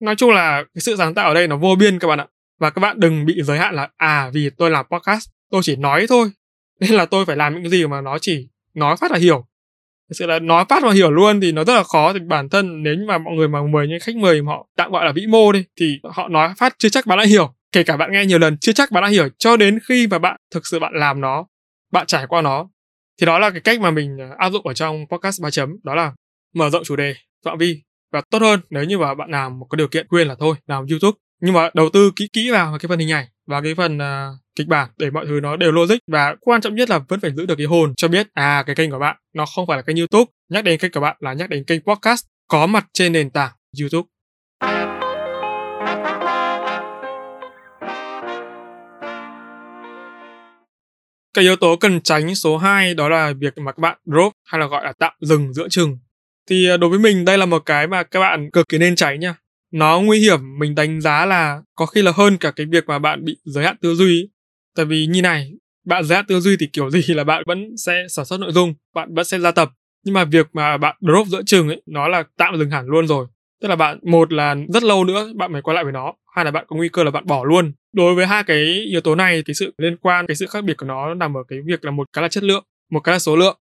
Nói 0.00 0.16
chung 0.16 0.30
là 0.30 0.64
cái 0.74 0.80
sự 0.80 0.96
sáng 0.96 1.14
tạo 1.14 1.28
ở 1.28 1.34
đây 1.34 1.48
nó 1.48 1.56
vô 1.56 1.74
biên 1.74 1.98
các 1.98 2.08
bạn 2.08 2.20
ạ. 2.20 2.26
Và 2.60 2.70
các 2.70 2.80
bạn 2.80 3.00
đừng 3.00 3.26
bị 3.26 3.42
giới 3.42 3.58
hạn 3.58 3.74
là 3.74 3.88
à 3.96 4.30
vì 4.34 4.50
tôi 4.50 4.70
làm 4.70 4.86
podcast, 4.90 5.28
tôi 5.50 5.62
chỉ 5.64 5.76
nói 5.76 6.06
thôi. 6.08 6.30
Nên 6.80 6.90
là 6.90 7.06
tôi 7.06 7.26
phải 7.26 7.36
làm 7.36 7.54
những 7.54 7.62
cái 7.62 7.70
gì 7.70 7.86
mà 7.86 8.00
nó 8.00 8.18
chỉ 8.18 8.48
nói 8.74 8.96
phát 8.96 9.10
là 9.12 9.18
hiểu. 9.18 9.46
Thực 10.08 10.14
sự 10.14 10.26
là 10.26 10.38
nói 10.38 10.64
phát 10.68 10.82
mà 10.82 10.92
hiểu 10.92 11.10
luôn 11.10 11.40
thì 11.40 11.52
nó 11.52 11.64
rất 11.64 11.74
là 11.74 11.82
khó. 11.82 12.12
Thì 12.12 12.18
bản 12.18 12.48
thân 12.48 12.82
nếu 12.82 12.94
như 12.94 13.04
mà 13.06 13.18
mọi 13.18 13.34
người 13.34 13.48
mà 13.48 13.58
mời 13.62 13.88
những 13.88 14.00
khách 14.00 14.16
mời 14.16 14.42
mà 14.42 14.52
họ 14.52 14.66
tạm 14.76 14.92
gọi 14.92 15.04
là 15.04 15.12
vĩ 15.12 15.26
mô 15.26 15.52
đi, 15.52 15.64
thì 15.80 16.00
họ 16.04 16.28
nói 16.28 16.52
phát 16.58 16.74
chưa 16.78 16.88
chắc 16.88 17.06
bạn 17.06 17.18
đã 17.18 17.24
hiểu. 17.24 17.54
Kể 17.72 17.82
cả 17.82 17.96
bạn 17.96 18.12
nghe 18.12 18.26
nhiều 18.26 18.38
lần 18.38 18.58
chưa 18.58 18.72
chắc 18.72 18.90
bạn 18.90 19.02
đã 19.02 19.08
hiểu, 19.08 19.28
cho 19.38 19.56
đến 19.56 19.78
khi 19.88 20.06
mà 20.06 20.18
bạn 20.18 20.36
thực 20.54 20.66
sự 20.66 20.78
bạn 20.78 20.92
làm 20.94 21.20
nó, 21.20 21.46
bạn 21.92 22.06
trải 22.06 22.26
qua 22.26 22.42
nó 22.42 22.68
thì 23.20 23.26
đó 23.26 23.38
là 23.38 23.50
cái 23.50 23.60
cách 23.60 23.80
mà 23.80 23.90
mình 23.90 24.18
à, 24.20 24.28
áp 24.38 24.50
dụng 24.50 24.66
ở 24.66 24.74
trong 24.74 25.06
podcast 25.10 25.42
3 25.42 25.50
chấm 25.50 25.76
đó 25.84 25.94
là 25.94 26.12
mở 26.54 26.70
rộng 26.70 26.84
chủ 26.84 26.96
đề 26.96 27.14
phạm 27.44 27.58
vi 27.58 27.82
và 28.12 28.20
tốt 28.30 28.42
hơn 28.42 28.60
nếu 28.70 28.84
như 28.84 28.98
mà 28.98 29.14
bạn 29.14 29.30
làm 29.30 29.58
một 29.58 29.66
cái 29.70 29.76
điều 29.76 29.88
kiện 29.88 30.06
quyền 30.08 30.28
là 30.28 30.34
thôi 30.40 30.56
làm 30.66 30.86
youtube. 30.90 31.18
Nhưng 31.42 31.54
mà 31.54 31.70
đầu 31.74 31.88
tư 31.92 32.12
kỹ 32.16 32.28
kỹ 32.32 32.50
vào 32.50 32.78
cái 32.80 32.88
phần 32.88 32.98
hình 32.98 33.12
ảnh 33.12 33.26
và 33.46 33.60
cái 33.60 33.74
phần 33.74 33.98
uh, 33.98 34.36
kịch 34.56 34.66
bản 34.66 34.90
để 34.98 35.10
mọi 35.10 35.26
thứ 35.26 35.40
nó 35.40 35.56
đều 35.56 35.72
logic. 35.72 35.96
Và 36.12 36.36
quan 36.40 36.60
trọng 36.60 36.74
nhất 36.74 36.90
là 36.90 36.98
vẫn 36.98 37.20
phải 37.20 37.30
giữ 37.36 37.46
được 37.46 37.54
cái 37.58 37.66
hồn 37.66 37.94
cho 37.96 38.08
biết 38.08 38.28
à 38.34 38.62
cái 38.66 38.76
kênh 38.76 38.90
của 38.90 38.98
bạn 38.98 39.16
nó 39.34 39.46
không 39.46 39.66
phải 39.66 39.76
là 39.76 39.82
kênh 39.82 39.96
youtube. 39.96 40.30
Nhắc 40.48 40.64
đến 40.64 40.80
kênh 40.80 40.92
của 40.92 41.00
bạn 41.00 41.16
là 41.20 41.32
nhắc 41.32 41.50
đến 41.50 41.64
kênh 41.64 41.80
podcast 41.80 42.24
có 42.48 42.66
mặt 42.66 42.86
trên 42.92 43.12
nền 43.12 43.30
tảng 43.30 43.52
youtube. 43.80 44.08
Cái 51.34 51.44
yếu 51.44 51.56
tố 51.56 51.76
cần 51.76 52.00
tránh 52.00 52.34
số 52.34 52.56
2 52.56 52.94
đó 52.94 53.08
là 53.08 53.32
việc 53.38 53.58
mà 53.58 53.72
các 53.72 53.80
bạn 53.80 53.98
drop 54.04 54.32
hay 54.44 54.60
là 54.60 54.66
gọi 54.66 54.84
là 54.84 54.92
tạm 54.98 55.12
dừng 55.20 55.52
giữa 55.52 55.68
chừng. 55.68 55.98
Thì 56.50 56.68
à, 56.68 56.76
đối 56.76 56.90
với 56.90 56.98
mình 56.98 57.24
đây 57.24 57.38
là 57.38 57.46
một 57.46 57.62
cái 57.66 57.86
mà 57.86 58.02
các 58.02 58.20
bạn 58.20 58.50
cực 58.50 58.68
kỳ 58.68 58.78
nên 58.78 58.96
tránh 58.96 59.20
nha. 59.20 59.34
Nó 59.72 60.00
nguy 60.00 60.20
hiểm, 60.20 60.58
mình 60.58 60.74
đánh 60.74 61.00
giá 61.00 61.26
là 61.26 61.62
có 61.74 61.86
khi 61.86 62.02
là 62.02 62.12
hơn 62.14 62.36
cả 62.36 62.50
cái 62.50 62.66
việc 62.66 62.84
mà 62.86 62.98
bạn 62.98 63.24
bị 63.24 63.36
giới 63.44 63.64
hạn 63.64 63.76
tư 63.80 63.94
duy 63.94 64.28
tại 64.76 64.86
vì 64.86 65.06
như 65.06 65.22
này, 65.22 65.52
bạn 65.86 66.04
giới 66.04 66.16
hạn 66.16 66.24
tư 66.28 66.40
duy 66.40 66.56
thì 66.60 66.66
kiểu 66.66 66.90
gì 66.90 67.14
là 67.14 67.24
bạn 67.24 67.42
vẫn 67.46 67.76
sẽ 67.76 68.06
sản 68.08 68.24
xuất 68.24 68.40
nội 68.40 68.52
dung, 68.52 68.74
bạn 68.94 69.14
vẫn 69.14 69.24
sẽ 69.24 69.38
ra 69.38 69.50
tập. 69.50 69.70
Nhưng 70.04 70.14
mà 70.14 70.24
việc 70.24 70.46
mà 70.52 70.76
bạn 70.76 70.96
drop 71.00 71.26
giữa 71.26 71.42
chừng 71.46 71.68
ấy 71.68 71.82
nó 71.86 72.08
là 72.08 72.24
tạm 72.36 72.58
dừng 72.58 72.70
hẳn 72.70 72.86
luôn 72.86 73.06
rồi 73.06 73.26
tức 73.60 73.68
là 73.68 73.76
bạn, 73.76 73.98
một 74.02 74.32
là 74.32 74.56
rất 74.68 74.82
lâu 74.82 75.04
nữa 75.04 75.32
bạn 75.36 75.52
phải 75.52 75.62
quay 75.62 75.74
lại 75.74 75.84
với 75.84 75.92
nó, 75.92 76.12
hai 76.36 76.44
là 76.44 76.50
bạn 76.50 76.64
có 76.68 76.76
nguy 76.76 76.88
cơ 76.88 77.04
là 77.04 77.10
bạn 77.10 77.26
bỏ 77.26 77.44
luôn. 77.44 77.72
Đối 77.92 78.14
với 78.14 78.26
hai 78.26 78.44
cái 78.44 78.84
yếu 78.90 79.00
tố 79.00 79.14
này, 79.14 79.42
cái 79.42 79.54
sự 79.54 79.74
liên 79.78 79.96
quan, 79.96 80.26
cái 80.26 80.34
sự 80.34 80.46
khác 80.46 80.64
biệt 80.64 80.76
của 80.76 80.86
nó 80.86 81.14
nằm 81.14 81.36
ở 81.36 81.40
cái 81.48 81.58
việc 81.66 81.84
là 81.84 81.90
một 81.90 82.08
cái 82.12 82.22
là 82.22 82.28
chất 82.28 82.44
lượng, 82.44 82.64
một 82.90 83.00
cái 83.00 83.12
là 83.12 83.18
số 83.18 83.36
lượng. 83.36 83.58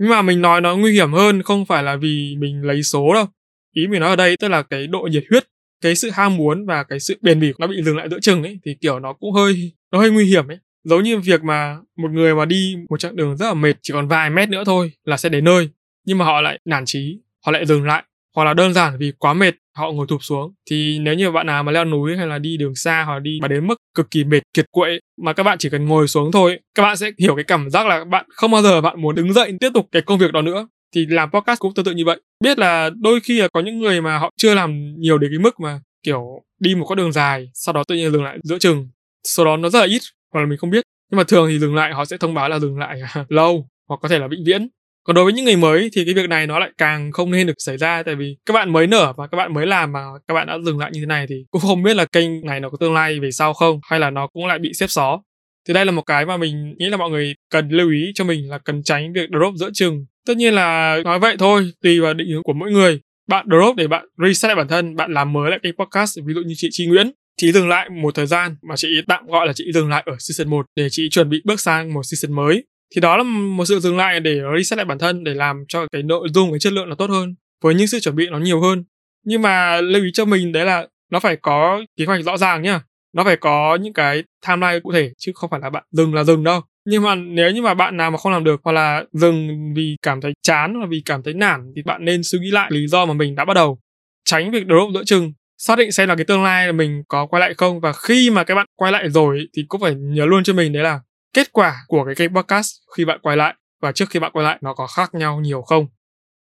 Nhưng 0.00 0.10
mà 0.10 0.22
mình 0.22 0.42
nói 0.42 0.60
nó 0.60 0.76
nguy 0.76 0.92
hiểm 0.92 1.12
hơn 1.12 1.42
không 1.42 1.66
phải 1.66 1.82
là 1.82 1.96
vì 1.96 2.36
mình 2.38 2.62
lấy 2.62 2.82
số 2.82 3.14
đâu. 3.14 3.26
Ý 3.74 3.86
mình 3.86 4.00
nói 4.00 4.10
ở 4.10 4.16
đây 4.16 4.36
tức 4.36 4.48
là 4.48 4.62
cái 4.62 4.86
độ 4.86 5.08
nhiệt 5.10 5.24
huyết, 5.30 5.44
cái 5.82 5.94
sự 5.94 6.10
ham 6.10 6.36
muốn 6.36 6.66
và 6.66 6.82
cái 6.82 7.00
sự 7.00 7.18
bền 7.20 7.40
bỉ 7.40 7.52
nó 7.58 7.66
bị 7.66 7.82
dừng 7.82 7.96
lại 7.96 8.08
giữa 8.10 8.20
chừng 8.20 8.42
ấy, 8.42 8.58
thì 8.64 8.74
kiểu 8.80 8.98
nó 8.98 9.12
cũng 9.12 9.32
hơi, 9.32 9.72
nó 9.92 9.98
hơi 9.98 10.10
nguy 10.10 10.24
hiểm 10.24 10.48
ấy. 10.48 10.58
Giống 10.84 11.02
như 11.02 11.18
việc 11.18 11.44
mà 11.44 11.76
một 11.96 12.10
người 12.10 12.34
mà 12.34 12.44
đi 12.44 12.76
một 12.90 13.00
chặng 13.00 13.16
đường 13.16 13.36
rất 13.36 13.46
là 13.46 13.54
mệt, 13.54 13.74
chỉ 13.82 13.92
còn 13.92 14.08
vài 14.08 14.30
mét 14.30 14.48
nữa 14.48 14.62
thôi 14.66 14.92
là 15.04 15.16
sẽ 15.16 15.28
đến 15.28 15.44
nơi, 15.44 15.68
nhưng 16.06 16.18
mà 16.18 16.24
họ 16.24 16.40
lại 16.40 16.58
nản 16.64 16.82
chí, 16.86 17.20
họ 17.46 17.52
lại 17.52 17.66
dừng 17.66 17.84
lại 17.84 18.02
hoặc 18.36 18.44
là 18.44 18.54
đơn 18.54 18.72
giản 18.72 18.96
vì 18.98 19.12
quá 19.18 19.34
mệt, 19.34 19.54
họ 19.76 19.92
ngồi 19.92 20.06
thụp 20.08 20.24
xuống. 20.24 20.52
Thì 20.70 20.98
nếu 20.98 21.14
như 21.14 21.30
bạn 21.30 21.46
nào 21.46 21.62
mà 21.62 21.72
leo 21.72 21.84
núi 21.84 22.16
hay 22.16 22.26
là 22.26 22.38
đi 22.38 22.56
đường 22.56 22.74
xa 22.74 23.02
hoặc 23.06 23.14
là 23.14 23.20
đi 23.20 23.38
mà 23.42 23.48
đến 23.48 23.66
mức 23.66 23.76
cực 23.94 24.10
kỳ 24.10 24.24
mệt, 24.24 24.40
kiệt 24.54 24.66
quệ 24.70 24.98
mà 25.22 25.32
các 25.32 25.42
bạn 25.42 25.58
chỉ 25.58 25.68
cần 25.68 25.84
ngồi 25.84 26.08
xuống 26.08 26.32
thôi, 26.32 26.58
các 26.74 26.82
bạn 26.82 26.96
sẽ 26.96 27.10
hiểu 27.18 27.34
cái 27.36 27.44
cảm 27.44 27.70
giác 27.70 27.86
là 27.86 28.04
bạn 28.04 28.26
không 28.28 28.50
bao 28.50 28.62
giờ 28.62 28.80
bạn 28.80 29.02
muốn 29.02 29.14
đứng 29.14 29.32
dậy 29.32 29.52
tiếp 29.60 29.70
tục 29.74 29.88
cái 29.92 30.02
công 30.02 30.18
việc 30.18 30.32
đó 30.32 30.42
nữa. 30.42 30.68
Thì 30.94 31.06
làm 31.06 31.30
podcast 31.30 31.60
cũng 31.60 31.74
tương 31.74 31.84
tự 31.84 31.92
như 31.92 32.04
vậy. 32.04 32.20
Biết 32.44 32.58
là 32.58 32.90
đôi 33.00 33.20
khi 33.20 33.40
là 33.40 33.48
có 33.52 33.60
những 33.60 33.78
người 33.78 34.00
mà 34.00 34.18
họ 34.18 34.30
chưa 34.36 34.54
làm 34.54 34.94
nhiều 34.98 35.18
đến 35.18 35.30
cái 35.30 35.38
mức 35.38 35.60
mà, 35.60 35.80
kiểu, 36.02 36.24
đi 36.60 36.74
một 36.74 36.86
con 36.86 36.98
đường 36.98 37.12
dài, 37.12 37.50
sau 37.54 37.72
đó 37.72 37.84
tự 37.88 37.94
nhiên 37.94 38.12
dừng 38.12 38.24
lại 38.24 38.38
giữa 38.42 38.58
chừng. 38.58 38.88
Số 39.28 39.44
đó 39.44 39.56
nó 39.56 39.68
rất 39.68 39.80
là 39.80 39.86
ít, 39.86 40.02
hoặc 40.32 40.40
là 40.40 40.46
mình 40.46 40.58
không 40.58 40.70
biết. 40.70 40.84
Nhưng 41.10 41.16
mà 41.16 41.24
thường 41.24 41.48
thì 41.50 41.58
dừng 41.58 41.74
lại, 41.74 41.92
họ 41.92 42.04
sẽ 42.04 42.16
thông 42.16 42.34
báo 42.34 42.48
là 42.48 42.58
dừng 42.58 42.78
lại 42.78 43.00
lâu, 43.28 43.68
hoặc 43.88 44.00
có 44.02 44.08
thể 44.08 44.18
là 44.18 44.26
vĩnh 44.28 44.44
viễn 44.46 44.68
còn 45.06 45.16
đối 45.16 45.24
với 45.24 45.32
những 45.32 45.44
người 45.44 45.56
mới 45.56 45.90
thì 45.92 46.04
cái 46.04 46.14
việc 46.14 46.28
này 46.28 46.46
nó 46.46 46.58
lại 46.58 46.70
càng 46.78 47.12
không 47.12 47.30
nên 47.30 47.46
được 47.46 47.54
xảy 47.58 47.76
ra, 47.76 48.02
tại 48.02 48.14
vì 48.14 48.36
các 48.46 48.52
bạn 48.52 48.72
mới 48.72 48.86
nở 48.86 49.12
và 49.16 49.26
các 49.26 49.36
bạn 49.36 49.54
mới 49.54 49.66
làm 49.66 49.92
mà 49.92 50.00
các 50.28 50.34
bạn 50.34 50.46
đã 50.46 50.58
dừng 50.64 50.78
lại 50.78 50.90
như 50.94 51.00
thế 51.00 51.06
này 51.06 51.26
thì 51.28 51.34
cũng 51.50 51.60
không 51.60 51.82
biết 51.82 51.96
là 51.96 52.04
kênh 52.04 52.46
này 52.46 52.60
nó 52.60 52.70
có 52.70 52.76
tương 52.80 52.94
lai 52.94 53.20
về 53.20 53.30
sau 53.30 53.54
không, 53.54 53.80
hay 53.82 54.00
là 54.00 54.10
nó 54.10 54.26
cũng 54.26 54.46
lại 54.46 54.58
bị 54.58 54.72
xếp 54.74 54.86
xó. 54.88 55.22
Thì 55.68 55.74
đây 55.74 55.84
là 55.86 55.92
một 55.92 56.02
cái 56.02 56.26
mà 56.26 56.36
mình 56.36 56.74
nghĩ 56.78 56.86
là 56.86 56.96
mọi 56.96 57.10
người 57.10 57.34
cần 57.50 57.68
lưu 57.68 57.90
ý 57.90 58.12
cho 58.14 58.24
mình 58.24 58.50
là 58.50 58.58
cần 58.58 58.82
tránh 58.82 59.12
việc 59.12 59.30
drop 59.30 59.54
giữa 59.56 59.70
chừng. 59.74 60.06
Tất 60.26 60.36
nhiên 60.36 60.54
là 60.54 60.98
nói 61.04 61.18
vậy 61.18 61.36
thôi, 61.38 61.70
tùy 61.82 62.00
vào 62.00 62.14
định 62.14 62.28
hướng 62.28 62.42
của 62.42 62.52
mỗi 62.52 62.70
người. 62.70 63.00
Bạn 63.28 63.46
drop 63.50 63.76
để 63.76 63.88
bạn 63.88 64.06
reset 64.26 64.48
lại 64.48 64.56
bản 64.56 64.68
thân, 64.68 64.96
bạn 64.96 65.12
làm 65.12 65.32
mới 65.32 65.50
lại 65.50 65.58
cái 65.62 65.72
podcast, 65.78 66.18
ví 66.26 66.34
dụ 66.34 66.40
như 66.40 66.54
chị 66.56 66.68
Chi 66.70 66.86
Nguyễn. 66.86 67.12
Chị 67.40 67.52
dừng 67.52 67.68
lại 67.68 67.88
một 67.90 68.14
thời 68.14 68.26
gian 68.26 68.56
mà 68.68 68.76
chị 68.76 68.88
tạm 69.08 69.26
gọi 69.26 69.46
là 69.46 69.52
chị 69.52 69.64
dừng 69.74 69.88
lại 69.88 70.02
ở 70.06 70.16
season 70.18 70.50
1 70.50 70.66
để 70.76 70.88
chị 70.90 71.08
chuẩn 71.10 71.28
bị 71.28 71.40
bước 71.44 71.60
sang 71.60 71.94
một 71.94 72.02
season 72.02 72.36
mới 72.36 72.64
thì 72.94 73.00
đó 73.00 73.16
là 73.16 73.22
một 73.22 73.64
sự 73.64 73.80
dừng 73.80 73.96
lại 73.96 74.20
để 74.20 74.40
reset 74.56 74.76
lại 74.76 74.84
bản 74.84 74.98
thân, 74.98 75.24
để 75.24 75.34
làm 75.34 75.64
cho 75.68 75.86
cái 75.92 76.02
nội 76.02 76.28
dung, 76.34 76.50
cái 76.52 76.58
chất 76.58 76.72
lượng 76.72 76.88
nó 76.88 76.94
tốt 76.94 77.10
hơn, 77.10 77.34
với 77.62 77.74
những 77.74 77.86
sự 77.86 78.00
chuẩn 78.00 78.16
bị 78.16 78.28
nó 78.30 78.38
nhiều 78.38 78.60
hơn. 78.60 78.84
Nhưng 79.24 79.42
mà 79.42 79.80
lưu 79.80 80.02
ý 80.02 80.10
cho 80.14 80.24
mình 80.24 80.52
đấy 80.52 80.64
là 80.64 80.86
nó 81.12 81.20
phải 81.20 81.36
có 81.36 81.82
kế 81.96 82.04
hoạch 82.04 82.24
rõ 82.24 82.36
ràng 82.36 82.62
nhá. 82.62 82.80
Nó 83.14 83.24
phải 83.24 83.36
có 83.36 83.78
những 83.80 83.92
cái 83.92 84.22
timeline 84.46 84.80
cụ 84.80 84.92
thể, 84.92 85.12
chứ 85.18 85.32
không 85.34 85.50
phải 85.50 85.60
là 85.60 85.70
bạn 85.70 85.84
dừng 85.90 86.14
là 86.14 86.24
dừng 86.24 86.44
đâu. 86.44 86.60
Nhưng 86.88 87.02
mà 87.02 87.14
nếu 87.14 87.50
như 87.50 87.62
mà 87.62 87.74
bạn 87.74 87.96
nào 87.96 88.10
mà 88.10 88.18
không 88.18 88.32
làm 88.32 88.44
được, 88.44 88.60
hoặc 88.64 88.72
là 88.72 89.04
dừng 89.12 89.48
vì 89.76 89.96
cảm 90.02 90.20
thấy 90.20 90.32
chán, 90.42 90.74
hoặc 90.74 90.86
vì 90.90 91.02
cảm 91.04 91.22
thấy 91.22 91.34
nản, 91.34 91.72
thì 91.76 91.82
bạn 91.82 92.04
nên 92.04 92.22
suy 92.22 92.38
nghĩ 92.38 92.50
lại 92.50 92.70
lý 92.72 92.86
do 92.86 93.06
mà 93.06 93.14
mình 93.14 93.34
đã 93.34 93.44
bắt 93.44 93.54
đầu. 93.54 93.78
Tránh 94.24 94.50
việc 94.50 94.64
drop 94.66 94.94
giữa 94.94 95.04
chừng. 95.04 95.32
Xác 95.58 95.78
định 95.78 95.92
xem 95.92 96.08
là 96.08 96.14
cái 96.14 96.24
tương 96.24 96.42
lai 96.44 96.66
là 96.66 96.72
mình 96.72 97.02
có 97.08 97.26
quay 97.26 97.40
lại 97.40 97.54
không, 97.54 97.80
và 97.80 97.92
khi 97.92 98.30
mà 98.30 98.44
các 98.44 98.54
bạn 98.54 98.66
quay 98.76 98.92
lại 98.92 99.10
rồi 99.10 99.46
thì 99.56 99.64
cũng 99.68 99.80
phải 99.80 99.94
nhớ 99.94 100.26
luôn 100.26 100.44
cho 100.44 100.52
mình 100.52 100.72
đấy 100.72 100.82
là 100.82 101.00
kết 101.36 101.52
quả 101.52 101.76
của 101.86 102.04
cái 102.04 102.14
kênh 102.14 102.34
podcast 102.34 102.72
khi 102.96 103.04
bạn 103.04 103.18
quay 103.22 103.36
lại 103.36 103.54
và 103.80 103.92
trước 103.92 104.10
khi 104.10 104.20
bạn 104.20 104.32
quay 104.32 104.44
lại 104.44 104.58
nó 104.60 104.74
có 104.74 104.86
khác 104.86 105.14
nhau 105.14 105.40
nhiều 105.40 105.62
không? 105.62 105.86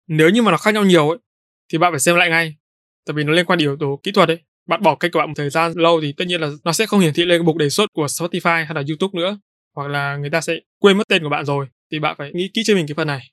Nếu 0.07 0.29
như 0.29 0.41
mà 0.41 0.51
nó 0.51 0.57
khác 0.57 0.73
nhau 0.73 0.83
nhiều 0.83 1.09
ấy, 1.09 1.17
thì 1.71 1.77
bạn 1.77 1.93
phải 1.93 1.99
xem 1.99 2.15
lại 2.15 2.29
ngay. 2.29 2.55
Tại 3.05 3.13
vì 3.13 3.23
nó 3.23 3.33
liên 3.33 3.45
quan 3.45 3.59
đến 3.59 3.67
yếu 3.67 3.77
tố 3.77 3.99
kỹ 4.03 4.11
thuật 4.11 4.29
ấy. 4.29 4.39
Bạn 4.67 4.81
bỏ 4.83 4.95
kênh 4.95 5.11
của 5.11 5.19
bạn 5.19 5.27
một 5.27 5.33
thời 5.37 5.49
gian 5.49 5.73
lâu 5.75 6.01
thì 6.01 6.13
tất 6.17 6.25
nhiên 6.27 6.41
là 6.41 6.49
nó 6.63 6.71
sẽ 6.71 6.85
không 6.85 6.99
hiển 6.99 7.13
thị 7.13 7.25
lên 7.25 7.39
cái 7.41 7.45
mục 7.45 7.57
đề 7.57 7.69
xuất 7.69 7.85
của 7.93 8.05
Spotify 8.05 8.65
hay 8.65 8.75
là 8.75 8.83
YouTube 8.87 9.21
nữa. 9.21 9.37
Hoặc 9.75 9.87
là 9.87 10.17
người 10.17 10.29
ta 10.29 10.41
sẽ 10.41 10.53
quên 10.79 10.97
mất 10.97 11.07
tên 11.07 11.23
của 11.23 11.29
bạn 11.29 11.45
rồi, 11.45 11.67
thì 11.91 11.99
bạn 11.99 12.15
phải 12.17 12.31
nghĩ 12.33 12.49
kỹ 12.53 12.61
cho 12.65 12.75
mình 12.75 12.87
cái 12.87 12.95
phần 12.95 13.07
này. 13.07 13.29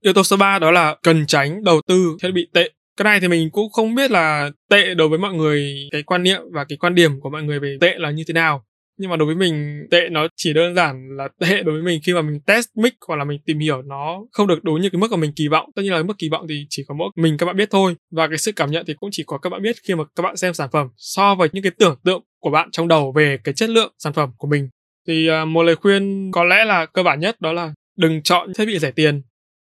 Yếu 0.00 0.12
tố 0.12 0.22
số 0.22 0.36
3 0.36 0.58
đó 0.58 0.70
là 0.70 0.96
cần 1.02 1.26
tránh 1.26 1.64
đầu 1.64 1.80
tư 1.86 2.16
thiết 2.22 2.30
bị 2.34 2.48
tệ. 2.52 2.70
Cái 3.00 3.04
này 3.04 3.20
thì 3.20 3.28
mình 3.28 3.50
cũng 3.50 3.70
không 3.72 3.94
biết 3.94 4.10
là 4.10 4.50
tệ 4.70 4.94
đối 4.94 5.08
với 5.08 5.18
mọi 5.18 5.34
người, 5.34 5.88
cái 5.90 6.02
quan 6.02 6.22
niệm 6.22 6.40
và 6.52 6.64
cái 6.64 6.78
quan 6.78 6.94
điểm 6.94 7.20
của 7.20 7.30
mọi 7.30 7.42
người 7.42 7.60
về 7.60 7.76
tệ 7.80 7.94
là 7.98 8.10
như 8.10 8.24
thế 8.28 8.32
nào. 8.32 8.64
Nhưng 8.98 9.10
mà 9.10 9.16
đối 9.16 9.26
với 9.26 9.34
mình, 9.34 9.86
tệ 9.90 10.08
nó 10.10 10.26
chỉ 10.36 10.52
đơn 10.52 10.74
giản 10.74 11.16
là 11.16 11.28
tệ 11.40 11.62
đối 11.62 11.74
với 11.74 11.82
mình 11.82 12.00
khi 12.04 12.14
mà 12.14 12.22
mình 12.22 12.40
test 12.46 12.66
mic 12.76 12.94
hoặc 13.08 13.16
là 13.16 13.24
mình 13.24 13.40
tìm 13.46 13.58
hiểu 13.58 13.82
nó 13.82 14.20
không 14.32 14.46
được 14.46 14.64
đúng 14.64 14.80
như 14.80 14.90
cái 14.90 15.00
mức 15.00 15.10
mà 15.10 15.16
mình 15.16 15.32
kỳ 15.36 15.48
vọng. 15.48 15.70
Tất 15.76 15.82
nhiên 15.82 15.92
là 15.92 16.02
mức 16.02 16.18
kỳ 16.18 16.28
vọng 16.28 16.46
thì 16.48 16.66
chỉ 16.70 16.84
có 16.88 16.94
mỗi 16.94 17.10
mình 17.16 17.36
các 17.38 17.46
bạn 17.46 17.56
biết 17.56 17.70
thôi. 17.70 17.94
Và 18.12 18.28
cái 18.28 18.38
sự 18.38 18.52
cảm 18.52 18.70
nhận 18.70 18.84
thì 18.86 18.94
cũng 18.94 19.10
chỉ 19.12 19.24
có 19.26 19.38
các 19.38 19.50
bạn 19.50 19.62
biết 19.62 19.76
khi 19.88 19.94
mà 19.94 20.04
các 20.16 20.22
bạn 20.22 20.36
xem 20.36 20.54
sản 20.54 20.68
phẩm 20.72 20.88
so 20.96 21.34
với 21.34 21.48
những 21.52 21.62
cái 21.62 21.72
tưởng 21.78 21.98
tượng 22.04 22.22
của 22.40 22.50
bạn 22.50 22.70
trong 22.70 22.88
đầu 22.88 23.12
về 23.12 23.38
cái 23.44 23.54
chất 23.54 23.70
lượng 23.70 23.92
sản 23.98 24.12
phẩm 24.12 24.30
của 24.36 24.48
mình. 24.48 24.68
Thì 25.08 25.28
à, 25.28 25.44
một 25.44 25.62
lời 25.62 25.76
khuyên 25.76 26.30
có 26.32 26.44
lẽ 26.44 26.64
là 26.64 26.86
cơ 26.86 27.02
bản 27.02 27.20
nhất 27.20 27.40
đó 27.40 27.52
là 27.52 27.74
đừng 27.96 28.22
chọn 28.22 28.54
thiết 28.54 28.66
bị 28.66 28.78
rẻ 28.78 28.90
tiền 28.90 29.22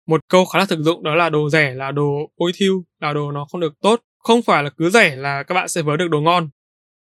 một 0.08 0.22
câu 0.29 0.46
khá 0.46 0.60
là 0.60 0.65
thực 0.65 0.79
dụng 0.79 1.03
đó 1.03 1.15
là 1.15 1.29
đồ 1.29 1.50
rẻ 1.50 1.74
là 1.74 1.91
đồ 1.91 2.31
ôi 2.36 2.51
thiêu 2.55 2.84
là 3.01 3.13
đồ 3.13 3.31
nó 3.31 3.46
không 3.51 3.62
được 3.62 3.74
tốt. 3.81 4.01
Không 4.20 4.41
phải 4.41 4.63
là 4.63 4.70
cứ 4.77 4.89
rẻ 4.89 5.15
là 5.15 5.43
các 5.43 5.55
bạn 5.55 5.67
sẽ 5.67 5.81
vớ 5.81 5.98
được 5.98 6.08
đồ 6.08 6.22
ngon. 6.22 6.50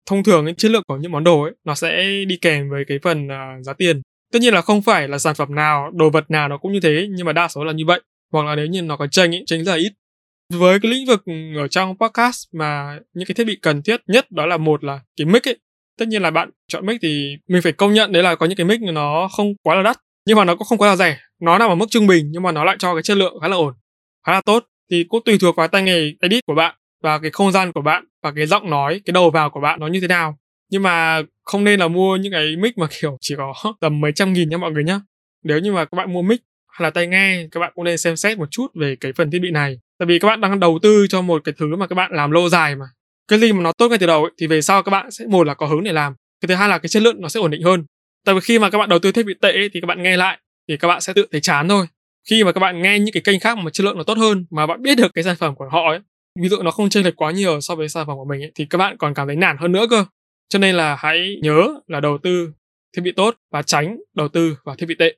Thông 0.06 0.24
thường 0.24 0.46
cái 0.46 0.54
chất 0.58 0.72
lượng 0.72 0.84
của 0.88 0.98
những 0.98 1.12
món 1.12 1.24
đồ 1.24 1.42
ấy 1.42 1.52
nó 1.64 1.76
sẽ 1.76 2.04
đi 2.28 2.38
kèm 2.42 2.70
với 2.70 2.84
cái 2.88 3.00
phần 3.04 3.28
uh, 3.28 3.66
giá 3.66 3.74
tiền. 3.74 4.02
Tất 4.34 4.40
nhiên 4.42 4.54
là 4.54 4.62
không 4.62 4.82
phải 4.82 5.08
là 5.08 5.18
sản 5.18 5.36
phẩm 5.36 5.56
nào 5.56 5.92
đồ 5.94 6.10
vật 6.10 6.32
nào 6.32 6.48
nó 6.48 6.58
cũng 6.58 6.72
như 6.72 6.80
thế 6.80 7.08
nhưng 7.10 7.26
mà 7.26 7.34
đa 7.34 7.48
số 7.48 7.64
là 7.64 7.74
như 7.74 7.86
vậy. 7.86 8.02
Hoặc 8.32 8.46
là 8.46 8.56
nếu 8.56 8.66
như 8.66 8.82
nó 8.82 8.98
có 8.98 9.08
tranh 9.08 9.36
ấy 9.36 9.44
tranh 9.46 9.64
rất 9.64 9.72
là 9.72 9.78
ít. 9.78 9.94
Với 10.54 10.80
cái 10.80 10.92
lĩnh 10.92 11.08
vực 11.08 11.24
ở 11.58 11.68
trong 11.68 11.98
podcast 11.98 12.48
mà 12.54 13.00
những 13.14 13.26
cái 13.26 13.36
thiết 13.36 13.44
bị 13.44 13.58
cần 13.62 13.82
thiết 13.82 14.02
nhất 14.08 14.32
đó 14.32 14.46
là 14.46 14.58
một 14.58 14.84
là 14.84 15.00
cái 15.18 15.26
mic 15.26 15.48
ấy. 15.48 15.58
Tất 16.00 16.08
nhiên 16.08 16.22
là 16.22 16.32
bạn 16.32 16.50
chọn 16.68 16.86
mic 16.86 16.98
thì 17.02 17.36
mình 17.48 17.62
phải 17.62 17.72
công 17.72 17.94
nhận 17.94 18.12
đấy 18.12 18.24
là 18.24 18.36
có 18.36 18.46
những 18.46 18.58
cái 18.58 18.66
mic 18.66 18.82
nó 18.82 19.30
không 19.32 19.54
quá 19.64 19.76
là 19.76 19.82
đắt 19.82 19.98
nhưng 20.28 20.38
mà 20.38 20.46
nó 20.46 20.56
cũng 20.56 20.68
không 20.68 20.78
quá 20.78 20.90
là 20.90 20.96
rẻ 20.96 21.18
nó 21.42 21.58
nằm 21.58 21.70
ở 21.70 21.76
mức 21.76 21.86
trung 21.90 22.08
bình 22.08 22.28
nhưng 22.32 22.44
mà 22.44 22.52
nó 22.52 22.64
lại 22.64 22.76
cho 22.80 22.94
cái 22.94 23.04
chất 23.04 23.18
lượng 23.18 23.40
khá 23.42 23.48
là 23.48 23.56
ổn 23.56 23.74
khá 24.26 24.32
là 24.32 24.42
tốt. 24.42 24.66
Thì 24.92 25.06
cũng 25.10 25.24
tùy 25.26 25.38
thuộc 25.42 25.56
vào 25.56 25.68
tay 25.68 25.84
nghề 25.84 26.14
edit 26.22 26.46
của 26.46 26.56
bạn 26.56 26.76
và 27.04 27.20
cái 27.20 27.32
không 27.32 27.52
gian 27.52 27.72
của 27.72 27.82
bạn 27.82 28.06
và 28.24 28.32
cái 28.36 28.46
giọng 28.46 28.70
nói 28.70 29.02
cái 29.06 29.12
đầu 29.12 29.30
vào 29.30 29.50
của 29.50 29.60
bạn 29.60 29.80
nó 29.80 29.88
như 29.88 30.02
thế 30.02 30.08
nào. 30.08 30.38
Nhưng 30.72 30.84
mà 30.84 31.22
không 31.44 31.64
nên 31.64 31.80
là 31.80 31.88
mua 31.88 32.16
những 32.16 32.32
cái 32.32 32.56
mic 32.56 32.78
mà 32.78 32.88
kiểu 33.02 33.18
chỉ 33.22 33.36
có 33.38 33.54
tầm 33.82 34.02
mấy 34.02 34.12
trăm 34.12 34.34
nghìn 34.34 34.50
nha 34.50 34.58
mọi 34.58 34.72
người 34.72 34.84
nhá. 34.84 35.02
Nếu 35.44 35.60
như 35.60 35.74
mà 35.74 35.86
các 35.86 35.96
bạn 35.96 36.14
mua 36.14 36.22
mic 36.22 36.42
hay 36.68 36.84
là 36.84 36.90
tai 36.90 37.08
nghe 37.08 37.48
các 37.52 37.60
bạn 37.60 37.72
cũng 37.76 37.86
nên 37.86 37.98
xem 37.98 38.16
xét 38.16 38.38
một 38.38 38.52
chút 38.52 38.68
về 38.76 38.96
cái 38.96 39.14
phần 39.14 39.32
thiết 39.32 39.40
bị 39.40 39.52
này. 39.52 39.80
Tại 40.00 40.06
vì 40.06 40.20
các 40.20 40.28
bạn 40.28 40.42
đang 40.42 40.60
đầu 40.60 40.80
tư 40.82 41.08
cho 41.10 41.22
một 41.22 41.42
cái 41.44 41.54
thứ 41.58 41.76
mà 41.76 41.88
các 41.88 41.96
bạn 41.96 42.12
làm 42.14 42.32
lâu 42.32 42.50
dài 42.50 42.76
mà. 42.76 42.86
Cái 43.28 43.40
gì 43.40 43.54
mà 43.54 43.62
nó 43.62 43.72
tốt 43.72 43.90
ngay 43.90 43.98
từ 43.98 44.08
đầu 44.08 44.24
ấy, 44.24 44.32
thì 44.38 44.48
về 44.48 44.62
sau 44.62 44.84
các 44.84 44.90
bạn 44.90 45.12
sẽ 45.12 45.26
một 45.26 45.48
là 45.48 45.54
có 45.54 45.66
hứng 45.66 45.84
để 45.84 45.94
làm 45.94 46.14
cái 46.42 46.48
thứ 46.48 46.56
hai 46.56 46.70
là 46.70 46.78
cái 46.78 46.90
chất 46.90 47.04
lượng 47.04 47.22
nó 47.22 47.30
sẽ 47.30 47.40
ổn 47.40 47.52
định 47.52 47.64
hơn. 47.64 47.86
Tại 48.26 48.36
vì 48.36 48.42
khi 48.42 48.60
mà 48.60 48.70
các 48.70 48.78
bạn 48.78 48.90
đầu 48.90 49.00
tư 49.00 49.12
thiết 49.12 49.26
bị 49.26 49.34
tệ 49.42 49.52
ấy, 49.52 49.70
thì 49.74 49.82
các 49.82 49.86
bạn 49.86 50.04
nghe 50.04 50.18
lại 50.18 50.40
thì 50.70 50.78
các 50.78 50.88
bạn 50.88 51.02
sẽ 51.02 51.14
tự 51.14 51.28
thấy 51.32 51.42
chán 51.42 51.70
thôi 51.70 51.86
khi 52.30 52.44
mà 52.44 52.52
các 52.52 52.60
bạn 52.60 52.82
nghe 52.82 53.00
những 53.00 53.14
cái 53.14 53.22
kênh 53.26 53.40
khác 53.40 53.58
mà 53.58 53.72
chất 53.72 53.84
lượng 53.84 53.98
nó 53.98 54.04
tốt 54.04 54.18
hơn 54.18 54.46
mà 54.50 54.68
bạn 54.68 54.82
biết 54.82 54.96
được 54.96 55.14
cái 55.14 55.24
sản 55.24 55.36
phẩm 55.36 55.56
của 55.56 55.66
họ 55.72 55.90
ấy 55.90 56.00
ví 56.42 56.50
dụ 56.50 56.62
nó 56.62 56.72
không 56.72 56.90
chênh 56.90 57.06
lệch 57.06 57.16
quá 57.16 57.32
nhiều 57.32 57.62
so 57.62 57.76
với 57.76 57.90
sản 57.90 58.08
phẩm 58.08 58.18
của 58.18 58.26
mình 58.26 58.42
ấy, 58.42 58.52
thì 58.56 58.66
các 58.66 58.78
bạn 58.78 58.98
còn 58.98 59.14
cảm 59.14 59.28
thấy 59.28 59.36
nản 59.36 59.58
hơn 59.58 59.72
nữa 59.72 59.86
cơ 59.90 60.06
Cho 60.50 60.60
nên 60.60 60.76
là 60.76 60.96
hãy 61.00 61.36
nhớ 61.42 61.68
là 61.88 62.00
đầu 62.00 62.18
tư 62.18 62.52
thiết 62.96 63.02
bị 63.02 63.12
tốt 63.12 63.36
và 63.52 63.62
tránh 63.62 63.98
đầu 64.16 64.28
tư 64.28 64.58
vào 64.64 64.76
thiết 64.76 64.86
bị 64.86 64.96
tệ. 65.00 65.16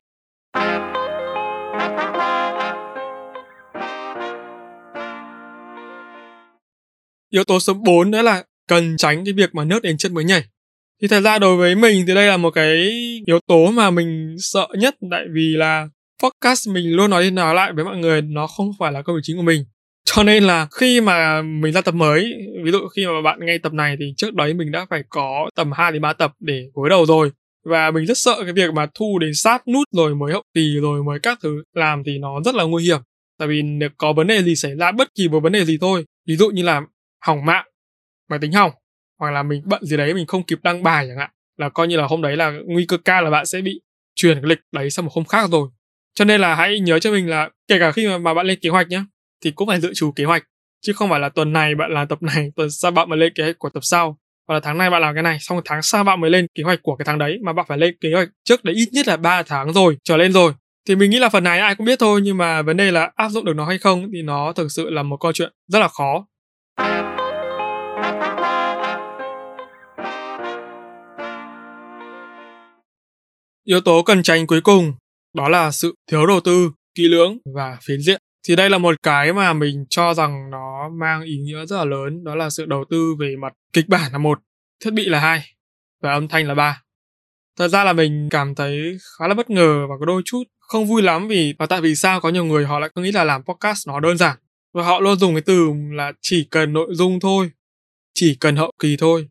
Yếu 7.30 7.44
tố 7.44 7.60
số 7.60 7.74
4 7.74 8.10
nữa 8.10 8.22
là 8.22 8.44
cần 8.68 8.96
tránh 8.96 9.24
cái 9.24 9.32
việc 9.32 9.54
mà 9.54 9.64
nước 9.64 9.82
đến 9.82 9.96
chân 9.96 10.14
mới 10.14 10.24
nhảy. 10.24 10.44
Thì 11.02 11.08
thật 11.08 11.20
ra 11.20 11.38
đối 11.38 11.56
với 11.56 11.74
mình 11.74 12.04
thì 12.06 12.14
đây 12.14 12.26
là 12.26 12.36
một 12.36 12.50
cái 12.50 12.90
yếu 13.26 13.38
tố 13.46 13.70
mà 13.70 13.90
mình 13.90 14.36
sợ 14.38 14.68
nhất 14.78 14.94
tại 15.10 15.24
vì 15.34 15.54
là 15.56 15.88
podcast 16.22 16.68
mình 16.68 16.96
luôn 16.96 17.10
nói 17.10 17.22
đi 17.22 17.30
nói 17.30 17.54
lại 17.54 17.72
với 17.72 17.84
mọi 17.84 17.96
người 17.96 18.22
nó 18.22 18.46
không 18.46 18.70
phải 18.78 18.92
là 18.92 19.02
công 19.02 19.16
việc 19.16 19.20
chính 19.24 19.36
của 19.36 19.42
mình. 19.42 19.64
Cho 20.04 20.22
nên 20.22 20.44
là 20.44 20.66
khi 20.80 21.00
mà 21.00 21.42
mình 21.42 21.72
ra 21.72 21.80
tập 21.80 21.94
mới, 21.94 22.32
ví 22.64 22.70
dụ 22.70 22.78
khi 22.96 23.06
mà 23.06 23.22
bạn 23.24 23.38
nghe 23.42 23.58
tập 23.58 23.72
này 23.72 23.96
thì 23.98 24.04
trước 24.16 24.34
đấy 24.34 24.54
mình 24.54 24.72
đã 24.72 24.86
phải 24.90 25.02
có 25.08 25.50
tầm 25.56 25.72
2 25.72 25.92
đến 25.92 26.02
3 26.02 26.12
tập 26.12 26.32
để 26.40 26.62
gối 26.74 26.90
đầu 26.90 27.06
rồi. 27.06 27.30
Và 27.64 27.90
mình 27.90 28.06
rất 28.06 28.18
sợ 28.18 28.36
cái 28.44 28.52
việc 28.52 28.74
mà 28.74 28.86
thu 28.94 29.18
đến 29.18 29.34
sát 29.34 29.68
nút 29.68 29.88
rồi 29.92 30.14
mới 30.14 30.32
hậu 30.32 30.42
kỳ 30.54 30.76
rồi 30.82 31.02
mới 31.04 31.18
các 31.22 31.38
thứ 31.42 31.62
làm 31.74 32.02
thì 32.06 32.18
nó 32.18 32.40
rất 32.44 32.54
là 32.54 32.64
nguy 32.64 32.84
hiểm. 32.84 33.00
Tại 33.38 33.48
vì 33.48 33.62
nếu 33.62 33.88
có 33.96 34.12
vấn 34.12 34.26
đề 34.26 34.42
gì 34.42 34.56
xảy 34.56 34.74
ra 34.74 34.92
bất 34.92 35.08
kỳ 35.14 35.28
một 35.28 35.40
vấn 35.40 35.52
đề 35.52 35.64
gì 35.64 35.78
thôi, 35.80 36.04
ví 36.28 36.36
dụ 36.36 36.50
như 36.50 36.62
là 36.62 36.82
hỏng 37.26 37.44
mạng, 37.44 37.66
máy 38.30 38.38
tính 38.38 38.52
hỏng, 38.52 38.72
hoặc 39.18 39.30
là 39.30 39.42
mình 39.42 39.62
bận 39.64 39.84
gì 39.84 39.96
đấy 39.96 40.14
mình 40.14 40.26
không 40.26 40.42
kịp 40.42 40.58
đăng 40.62 40.82
bài 40.82 41.06
chẳng 41.08 41.18
hạn, 41.18 41.30
là 41.56 41.68
coi 41.68 41.88
như 41.88 41.96
là 41.96 42.06
hôm 42.06 42.22
đấy 42.22 42.36
là 42.36 42.52
nguy 42.66 42.86
cơ 42.86 42.96
cao 43.04 43.22
là 43.22 43.30
bạn 43.30 43.46
sẽ 43.46 43.60
bị 43.60 43.80
chuyển 44.14 44.34
cái 44.34 44.48
lịch 44.48 44.60
đấy 44.72 44.90
sang 44.90 45.04
một 45.04 45.12
hôm 45.14 45.24
khác 45.24 45.50
rồi. 45.50 45.68
Cho 46.14 46.24
nên 46.24 46.40
là 46.40 46.54
hãy 46.54 46.80
nhớ 46.80 46.98
cho 46.98 47.10
mình 47.12 47.28
là 47.28 47.48
kể 47.68 47.78
cả 47.78 47.92
khi 47.92 48.08
mà, 48.08 48.18
mà 48.18 48.34
bạn 48.34 48.46
lên 48.46 48.58
kế 48.62 48.70
hoạch 48.70 48.88
nhé, 48.88 49.04
thì 49.44 49.50
cũng 49.50 49.68
phải 49.68 49.80
dự 49.80 49.92
trù 49.94 50.12
kế 50.12 50.24
hoạch 50.24 50.44
chứ 50.84 50.92
không 50.92 51.10
phải 51.10 51.20
là 51.20 51.28
tuần 51.28 51.52
này 51.52 51.74
bạn 51.74 51.90
làm 51.92 52.08
tập 52.08 52.22
này 52.22 52.50
tuần 52.56 52.70
sau 52.70 52.90
bạn 52.90 53.08
mới 53.08 53.18
lên 53.18 53.32
kế 53.34 53.42
hoạch 53.42 53.58
của 53.58 53.68
tập 53.68 53.80
sau 53.82 54.18
hoặc 54.48 54.54
là 54.54 54.60
tháng 54.60 54.78
này 54.78 54.90
bạn 54.90 55.02
làm 55.02 55.14
cái 55.14 55.22
này 55.22 55.38
xong 55.40 55.60
tháng 55.64 55.82
sau 55.82 56.04
bạn 56.04 56.20
mới 56.20 56.30
lên 56.30 56.46
kế 56.54 56.62
hoạch 56.62 56.82
của 56.82 56.96
cái 56.96 57.04
tháng 57.04 57.18
đấy 57.18 57.38
mà 57.42 57.52
bạn 57.52 57.66
phải 57.68 57.78
lên 57.78 57.94
kế 58.00 58.12
hoạch 58.14 58.28
trước 58.44 58.64
đấy 58.64 58.74
ít 58.74 58.88
nhất 58.92 59.08
là 59.08 59.16
3 59.16 59.42
tháng 59.42 59.72
rồi 59.72 59.96
trở 60.04 60.16
lên 60.16 60.32
rồi 60.32 60.52
thì 60.88 60.96
mình 60.96 61.10
nghĩ 61.10 61.18
là 61.18 61.28
phần 61.28 61.44
này 61.44 61.58
ai 61.58 61.74
cũng 61.74 61.86
biết 61.86 61.98
thôi 61.98 62.20
nhưng 62.24 62.38
mà 62.38 62.62
vấn 62.62 62.76
đề 62.76 62.90
là 62.90 63.10
áp 63.14 63.28
dụng 63.28 63.44
được 63.44 63.56
nó 63.56 63.66
hay 63.66 63.78
không 63.78 64.10
thì 64.12 64.22
nó 64.22 64.52
thực 64.52 64.68
sự 64.68 64.90
là 64.90 65.02
một 65.02 65.16
câu 65.16 65.32
chuyện 65.32 65.52
rất 65.68 65.78
là 65.78 65.88
khó 65.88 66.26
yếu 73.64 73.80
tố 73.80 74.02
cần 74.02 74.22
tránh 74.22 74.46
cuối 74.46 74.60
cùng 74.60 74.92
đó 75.34 75.48
là 75.48 75.70
sự 75.70 75.94
thiếu 76.10 76.26
đầu 76.26 76.40
tư, 76.40 76.70
kỹ 76.94 77.08
lưỡng 77.08 77.38
và 77.54 77.78
phiến 77.82 78.00
diện. 78.00 78.20
Thì 78.48 78.56
đây 78.56 78.70
là 78.70 78.78
một 78.78 78.94
cái 79.02 79.32
mà 79.32 79.52
mình 79.52 79.84
cho 79.90 80.14
rằng 80.14 80.50
nó 80.50 80.88
mang 80.88 81.22
ý 81.22 81.36
nghĩa 81.36 81.66
rất 81.66 81.76
là 81.76 81.84
lớn, 81.84 82.24
đó 82.24 82.34
là 82.34 82.50
sự 82.50 82.64
đầu 82.66 82.84
tư 82.90 83.14
về 83.20 83.36
mặt 83.42 83.52
kịch 83.72 83.88
bản 83.88 84.12
là 84.12 84.18
một, 84.18 84.40
thiết 84.84 84.90
bị 84.90 85.04
là 85.04 85.20
hai 85.20 85.44
và 86.02 86.12
âm 86.12 86.28
thanh 86.28 86.48
là 86.48 86.54
ba. 86.54 86.82
Thật 87.58 87.68
ra 87.68 87.84
là 87.84 87.92
mình 87.92 88.28
cảm 88.30 88.54
thấy 88.54 88.98
khá 89.18 89.28
là 89.28 89.34
bất 89.34 89.50
ngờ 89.50 89.86
và 89.90 89.94
có 90.00 90.06
đôi 90.06 90.22
chút 90.24 90.42
không 90.60 90.86
vui 90.86 91.02
lắm 91.02 91.28
vì, 91.28 91.54
và 91.58 91.66
tại 91.66 91.80
vì 91.80 91.94
sao 91.94 92.20
có 92.20 92.28
nhiều 92.28 92.44
người 92.44 92.64
họ 92.64 92.78
lại 92.78 92.90
cứ 92.94 93.02
nghĩ 93.02 93.12
là 93.12 93.24
làm 93.24 93.42
podcast 93.44 93.88
nó 93.88 94.00
đơn 94.00 94.16
giản 94.16 94.36
và 94.74 94.82
họ 94.84 95.00
luôn 95.00 95.18
dùng 95.18 95.34
cái 95.34 95.42
từ 95.42 95.72
là 95.92 96.12
chỉ 96.20 96.48
cần 96.50 96.72
nội 96.72 96.88
dung 96.90 97.20
thôi, 97.20 97.50
chỉ 98.14 98.36
cần 98.40 98.56
hậu 98.56 98.72
kỳ 98.78 98.96
thôi, 98.96 99.28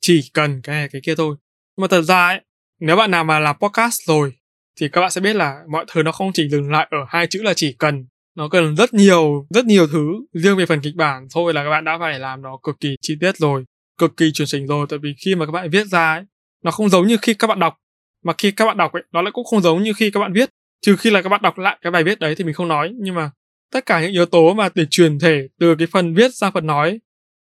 chỉ 0.00 0.30
cần 0.34 0.62
cái 0.62 0.76
này 0.76 0.88
cái 0.92 1.00
kia 1.04 1.14
thôi. 1.14 1.36
Nhưng 1.76 1.82
mà 1.82 1.88
thật 1.88 2.02
ra 2.02 2.26
ấy 2.26 2.40
nếu 2.80 2.96
bạn 2.96 3.10
nào 3.10 3.24
mà 3.24 3.38
làm 3.38 3.56
podcast 3.58 4.00
rồi, 4.06 4.32
thì 4.80 4.88
các 4.88 5.00
bạn 5.00 5.10
sẽ 5.10 5.20
biết 5.20 5.36
là 5.36 5.62
mọi 5.70 5.84
thứ 5.92 6.02
nó 6.02 6.12
không 6.12 6.32
chỉ 6.32 6.48
dừng 6.48 6.70
lại 6.70 6.88
ở 6.90 6.98
hai 7.08 7.26
chữ 7.26 7.42
là 7.42 7.54
chỉ 7.54 7.72
cần. 7.72 8.06
Nó 8.36 8.48
cần 8.48 8.76
rất 8.76 8.94
nhiều 8.94 9.46
rất 9.50 9.64
nhiều 9.64 9.86
thứ 9.86 10.12
riêng 10.32 10.56
về 10.56 10.66
phần 10.66 10.80
kịch 10.80 10.94
bản. 10.96 11.26
Thôi 11.34 11.54
là 11.54 11.64
các 11.64 11.70
bạn 11.70 11.84
đã 11.84 11.98
phải 11.98 12.18
làm 12.18 12.42
nó 12.42 12.58
cực 12.62 12.80
kỳ 12.80 12.96
chi 13.00 13.14
tiết 13.20 13.36
rồi, 13.36 13.64
cực 13.98 14.16
kỳ 14.16 14.32
chuẩn 14.32 14.48
chỉnh 14.48 14.66
rồi. 14.66 14.86
Tại 14.88 14.98
vì 14.98 15.14
khi 15.24 15.34
mà 15.34 15.46
các 15.46 15.52
bạn 15.52 15.70
viết 15.70 15.86
ra 15.86 16.12
ấy, 16.14 16.24
nó 16.64 16.70
không 16.70 16.88
giống 16.88 17.06
như 17.06 17.16
khi 17.22 17.34
các 17.34 17.46
bạn 17.46 17.60
đọc. 17.60 17.76
Mà 18.24 18.32
khi 18.38 18.50
các 18.50 18.66
bạn 18.66 18.76
đọc 18.76 18.92
ấy, 18.92 19.02
nó 19.12 19.22
lại 19.22 19.32
cũng 19.32 19.44
không 19.44 19.60
giống 19.60 19.82
như 19.82 19.92
khi 19.96 20.10
các 20.10 20.20
bạn 20.20 20.32
viết. 20.32 20.50
Trừ 20.82 20.96
khi 20.96 21.10
là 21.10 21.22
các 21.22 21.28
bạn 21.28 21.42
đọc 21.42 21.58
lại 21.58 21.78
cái 21.82 21.90
bài 21.90 22.04
viết 22.04 22.18
đấy 22.18 22.34
thì 22.34 22.44
mình 22.44 22.54
không 22.54 22.68
nói. 22.68 22.92
Nhưng 22.94 23.14
mà 23.14 23.30
tất 23.72 23.86
cả 23.86 24.00
những 24.00 24.12
yếu 24.12 24.26
tố 24.26 24.54
mà 24.54 24.68
để 24.74 24.86
truyền 24.90 25.18
thể 25.18 25.48
từ 25.60 25.74
cái 25.78 25.86
phần 25.86 26.14
viết 26.14 26.34
ra 26.34 26.50
phần 26.50 26.66
nói, 26.66 26.98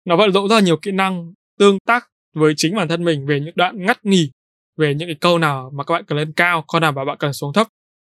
nó 0.06 0.16
vận 0.16 0.32
dụng 0.32 0.48
rất 0.48 0.56
là 0.56 0.62
nhiều 0.62 0.78
kỹ 0.78 0.92
năng, 0.92 1.34
tương 1.60 1.78
tác 1.86 2.08
với 2.36 2.54
chính 2.58 2.76
bản 2.76 2.88
thân 2.88 3.04
mình 3.04 3.26
về 3.26 3.40
những 3.40 3.54
đoạn 3.56 3.86
ngắt 3.86 4.06
nghỉ 4.06 4.32
về 4.78 4.94
những 4.94 5.08
cái 5.08 5.16
câu 5.22 5.38
nào 5.38 5.72
mà 5.74 5.84
các 5.84 5.94
bạn 5.94 6.04
cần 6.06 6.18
lên 6.18 6.34
cao, 6.36 6.66
câu 6.74 6.82
nào 6.82 6.92
mà 6.92 7.06
bạn 7.06 7.18
cần 7.20 7.34
xuống 7.34 7.54
thấp, 7.54 7.68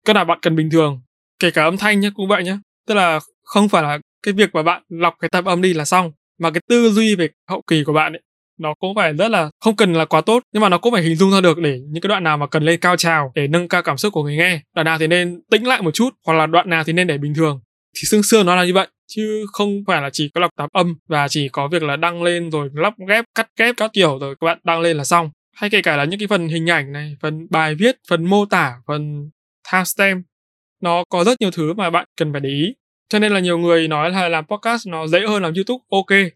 câu 0.05 0.13
nào 0.13 0.25
bạn 0.25 0.39
cần 0.41 0.55
bình 0.55 0.69
thường. 0.69 1.01
Kể 1.39 1.51
cả 1.51 1.63
âm 1.63 1.77
thanh 1.77 1.99
nhé 1.99 2.09
cũng 2.15 2.27
vậy 2.27 2.43
nhé 2.43 2.57
tức 2.87 2.95
là 2.95 3.19
không 3.43 3.69
phải 3.69 3.83
là 3.83 3.99
cái 4.23 4.33
việc 4.33 4.49
mà 4.53 4.63
bạn 4.63 4.83
lọc 4.89 5.15
cái 5.19 5.29
tập 5.29 5.45
âm 5.45 5.61
đi 5.61 5.73
là 5.73 5.85
xong, 5.85 6.11
mà 6.39 6.51
cái 6.51 6.61
tư 6.69 6.91
duy 6.91 7.15
về 7.15 7.29
hậu 7.49 7.61
kỳ 7.67 7.83
của 7.83 7.93
bạn 7.93 8.13
ấy, 8.13 8.21
nó 8.59 8.73
cũng 8.79 8.95
phải 8.95 9.13
rất 9.13 9.27
là, 9.27 9.49
không 9.59 9.75
cần 9.75 9.93
là 9.93 10.05
quá 10.05 10.21
tốt, 10.21 10.43
nhưng 10.53 10.61
mà 10.61 10.69
nó 10.69 10.77
cũng 10.77 10.93
phải 10.93 11.03
hình 11.03 11.15
dung 11.15 11.31
ra 11.31 11.41
được 11.41 11.57
để 11.57 11.79
những 11.89 12.01
cái 12.01 12.07
đoạn 12.07 12.23
nào 12.23 12.37
mà 12.37 12.47
cần 12.47 12.63
lên 12.63 12.79
cao 12.79 12.97
trào 12.97 13.31
để 13.35 13.47
nâng 13.47 13.67
cao 13.67 13.83
cảm 13.83 13.97
xúc 13.97 14.13
của 14.13 14.23
người 14.23 14.35
nghe. 14.35 14.61
Đoạn 14.75 14.85
nào 14.85 14.97
thì 14.97 15.07
nên 15.07 15.41
tĩnh 15.51 15.67
lại 15.67 15.81
một 15.81 15.91
chút, 15.93 16.09
hoặc 16.25 16.33
là 16.33 16.45
đoạn 16.47 16.69
nào 16.69 16.83
thì 16.83 16.93
nên 16.93 17.07
để 17.07 17.17
bình 17.17 17.33
thường. 17.33 17.59
Thì 17.95 18.01
xương 18.05 18.23
xương 18.23 18.45
nó 18.45 18.55
là 18.55 18.65
như 18.65 18.73
vậy, 18.73 18.87
chứ 19.07 19.45
không 19.53 19.83
phải 19.87 20.01
là 20.01 20.09
chỉ 20.13 20.29
có 20.33 20.41
lọc 20.41 20.51
tạp 20.57 20.69
âm 20.73 20.95
và 21.09 21.27
chỉ 21.27 21.49
có 21.49 21.67
việc 21.67 21.83
là 21.83 21.95
đăng 21.95 22.23
lên 22.23 22.51
rồi 22.51 22.69
lắp 22.73 22.93
ghép, 23.07 23.25
cắt 23.35 23.47
ghép 23.59 23.75
các 23.77 23.91
kiểu 23.93 24.19
rồi 24.19 24.35
các 24.41 24.45
bạn 24.45 24.59
đăng 24.63 24.81
lên 24.81 24.97
là 24.97 25.03
xong 25.03 25.29
hay 25.59 25.69
kể 25.69 25.81
cả 25.81 25.97
là 25.97 26.05
những 26.05 26.19
cái 26.19 26.27
phần 26.27 26.47
hình 26.47 26.69
ảnh 26.69 26.91
này, 26.91 27.15
phần 27.21 27.47
bài 27.49 27.75
viết, 27.75 27.95
phần 28.09 28.25
mô 28.25 28.45
tả, 28.45 28.75
phần 28.87 29.29
timestamp, 29.71 30.25
nó 30.81 31.03
có 31.09 31.23
rất 31.23 31.41
nhiều 31.41 31.51
thứ 31.51 31.73
mà 31.73 31.89
bạn 31.89 32.05
cần 32.17 32.31
phải 32.31 32.41
để 32.41 32.49
ý. 32.49 32.73
Cho 33.09 33.19
nên 33.19 33.31
là 33.31 33.39
nhiều 33.39 33.57
người 33.57 33.87
nói 33.87 34.11
là 34.11 34.29
làm 34.29 34.45
podcast 34.47 34.87
nó 34.87 35.07
dễ 35.07 35.19
hơn 35.27 35.43
làm 35.43 35.53
youtube, 35.53 35.83
ok, 35.91 36.31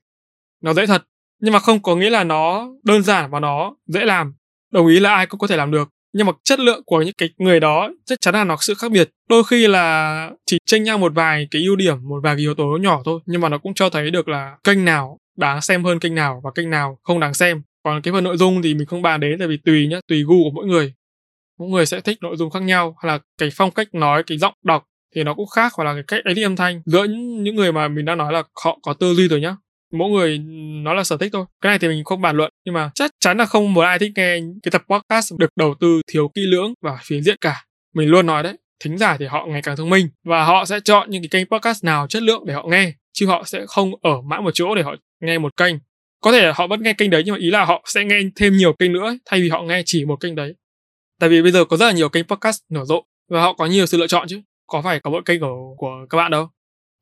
nó 0.62 0.74
dễ 0.74 0.86
thật. 0.86 1.03
Nhưng 1.42 1.53
mà 1.53 1.60
không 1.60 1.82
có 1.82 1.96
nghĩa 1.96 2.10
là 2.10 2.24
nó 2.24 2.70
đơn 2.84 3.03
giản 3.03 3.32
và 3.32 3.39
nó 3.39 3.75
dễ 3.86 4.06
làm. 4.06 4.34
Đồng 4.72 4.88
ý 4.88 5.00
là 5.00 5.15
ai 5.15 5.25
cũng 5.25 5.39
có 5.39 5.48
thể 5.48 5.58
làm 5.58 5.72
được, 5.72 5.89
nhưng 6.13 6.27
mà 6.27 6.34
chất 6.44 6.60
lượng 6.60 6.84
của 6.86 7.01
những 7.01 7.15
cái 7.18 7.30
người 7.38 7.60
đó 7.60 7.89
chắc 8.06 8.22
chắn 8.22 8.34
là 8.34 8.44
nó 8.44 8.56
có 8.56 8.62
sự 8.62 8.74
khác 8.74 8.92
biệt. 8.92 9.10
Đôi 9.30 9.44
khi 9.44 9.68
là 9.68 10.30
chỉ 10.46 10.58
tranh 10.65 10.84
nhau 10.84 10.98
một 10.98 11.12
vài 11.15 11.48
cái 11.51 11.62
ưu 11.62 11.75
điểm, 11.75 11.98
một 12.10 12.20
vài 12.24 12.36
cái 12.36 12.42
yếu 12.42 12.56
tố 12.56 12.77
nhỏ 12.82 13.01
thôi, 13.06 13.20
nhưng 13.25 13.42
mà 13.42 13.50
nó 13.50 13.58
cũng 13.58 13.74
cho 13.74 13.89
thấy 13.89 14.12
được 14.12 14.27
là 14.27 14.58
kênh 14.63 14.86
nào 14.86 15.18
đáng 15.38 15.62
xem 15.62 15.84
hơn 15.84 16.00
kênh 16.00 16.15
nào 16.15 16.42
và 16.44 16.51
kênh 16.56 16.70
nào 16.70 17.00
không 17.03 17.20
đáng 17.20 17.34
xem 17.34 17.62
còn 17.84 18.02
cái 18.02 18.12
phần 18.12 18.24
nội 18.24 18.38
dung 18.38 18.62
thì 18.62 18.74
mình 18.74 18.88
không 18.88 19.02
bàn 19.02 19.20
đến, 19.20 19.40
tại 19.40 19.48
vì 19.48 19.58
tùy 19.58 19.88
nhá, 19.88 20.00
tùy 20.08 20.24
gu 20.24 20.44
của 20.44 20.52
mỗi 20.54 20.66
người. 20.66 20.94
Mỗi 21.60 21.70
người 21.70 21.86
sẽ 21.86 22.02
thích 22.02 22.18
nội 22.22 22.38
dung 22.38 22.50
khác 22.50 22.63
nhau 22.63 22.96
hay 23.02 23.12
là 23.12 23.20
cái 23.38 23.50
phong 23.54 23.72
cách 23.72 23.94
nói, 23.94 24.24
cái 24.24 24.38
giọng 24.38 24.54
đọc 24.66 24.84
thì 25.16 25.24
nó 25.24 25.34
cũng 25.34 25.48
khác, 25.48 25.74
hoặc 25.74 25.84
là 25.84 25.94
cái 25.94 26.04
cách 26.08 26.25
edit 26.25 26.46
âm 26.46 26.56
thanh. 26.56 26.82
Giữa 26.86 27.04
những 27.04 27.56
người 27.56 27.72
mà 27.72 27.88
mình 27.88 28.06
đang 28.06 28.18
nói 28.18 28.34
là 28.34 28.44
họ 28.63 28.80
có 28.84 28.94
tư 28.94 29.13
duy 29.13 29.28
rồi 29.28 29.42
nhá, 29.42 29.56
mỗi 29.92 30.10
người, 30.10 30.38
nó 30.84 30.94
là 30.94 31.04
sở 31.04 31.18
thích 31.18 31.30
thôi. 31.34 31.46
Cái 31.62 31.70
này 31.70 31.80
thì 31.80 31.88
mình 31.88 32.04
không 32.04 32.22
bàn 32.22 32.38
luận, 32.38 32.52
nhưng 32.66 32.74
mà 32.74 32.92
chắc 32.96 33.12
chắn 33.20 33.38
là 33.38 33.46
không 33.46 33.74
một 33.74 33.82
ai 33.82 34.00
thích 34.00 34.12
nghe 34.16 34.40
cái 34.63 34.72
tập 34.72 34.84
podcast 34.90 35.34
được 35.38 35.50
đầu 35.56 35.75
tư 35.80 36.02
thiếu 36.12 36.32
kỹ 36.36 36.42
lưỡng 36.42 36.74
và 36.82 36.98
phiến 37.04 37.24
diện 37.24 37.38
cả. 37.42 37.66
Mình 37.96 38.10
luôn 38.10 38.25
nói 38.25 38.44
đấy, 38.44 38.54
thính 38.84 38.98
giả 38.98 39.18
thì 39.18 39.25
họ 39.25 39.46
ngày 39.46 39.62
càng 39.62 39.78
thông 39.78 39.90
minh 39.90 40.08
và 40.25 40.46
họ 40.46 40.66
sẽ 40.66 40.80
chọn 40.80 41.10
những 41.10 41.22
cái 41.22 41.30
kênh 41.32 41.50
podcast 41.50 41.84
nào 41.84 42.08
chất 42.08 42.24
lượng 42.24 42.44
để 42.46 42.54
họ 42.54 42.66
nghe, 42.68 42.94
chứ 43.13 43.28
họ 43.28 43.44
sẽ 43.46 43.66
không 43.68 43.92
ở 44.02 44.22
mãi 44.22 44.42
một 44.42 44.52
chỗ 44.54 44.75
để 44.75 44.82
họ 44.84 44.96
nghe 45.22 45.38
một 45.38 45.58
kênh 45.58 45.75
có 46.24 46.32
thể 46.32 46.51
họ 46.56 46.68
vẫn 46.68 46.84
nghe 46.84 46.94
kênh 46.94 47.10
đấy, 47.10 47.24
nhưng 47.25 47.34
mà 47.34 47.39
ý 47.39 47.50
là 47.50 47.65
họ 47.65 47.84
sẽ 47.86 48.06
nghe 48.06 48.20
thêm 48.36 48.58
nhiều 48.58 48.74
kênh 48.74 48.94
nữa 48.94 49.15
thay 49.25 49.42
vì 49.42 49.50
họ 49.50 49.62
nghe 49.62 49.82
chỉ 49.86 50.06
một 50.06 50.15
kênh 50.20 50.36
đấy. 50.36 50.56
Tại 51.20 51.30
vì 51.30 51.42
bây 51.42 51.51
giờ 51.51 51.65
có 51.65 51.77
rất 51.77 51.86
là 51.86 51.92
nhiều 51.92 52.10
kênh 52.10 52.24
podcast 52.24 52.62
nở 52.70 52.86
rộ, 52.86 53.03
và 53.30 53.42
họ 53.42 53.53
có 53.53 53.65
nhiều 53.65 53.86
sự 53.86 53.98
lựa 53.98 54.08
chọn 54.08 54.27
chứ. 54.27 54.42
Có 54.68 54.82
phải 54.82 55.00
có 55.00 55.10
mỗi 55.10 55.22
kênh 55.25 55.39
của 55.39 55.75
của 55.77 56.06
các 56.10 56.18
bạn 56.18 56.32
đâu, 56.32 56.50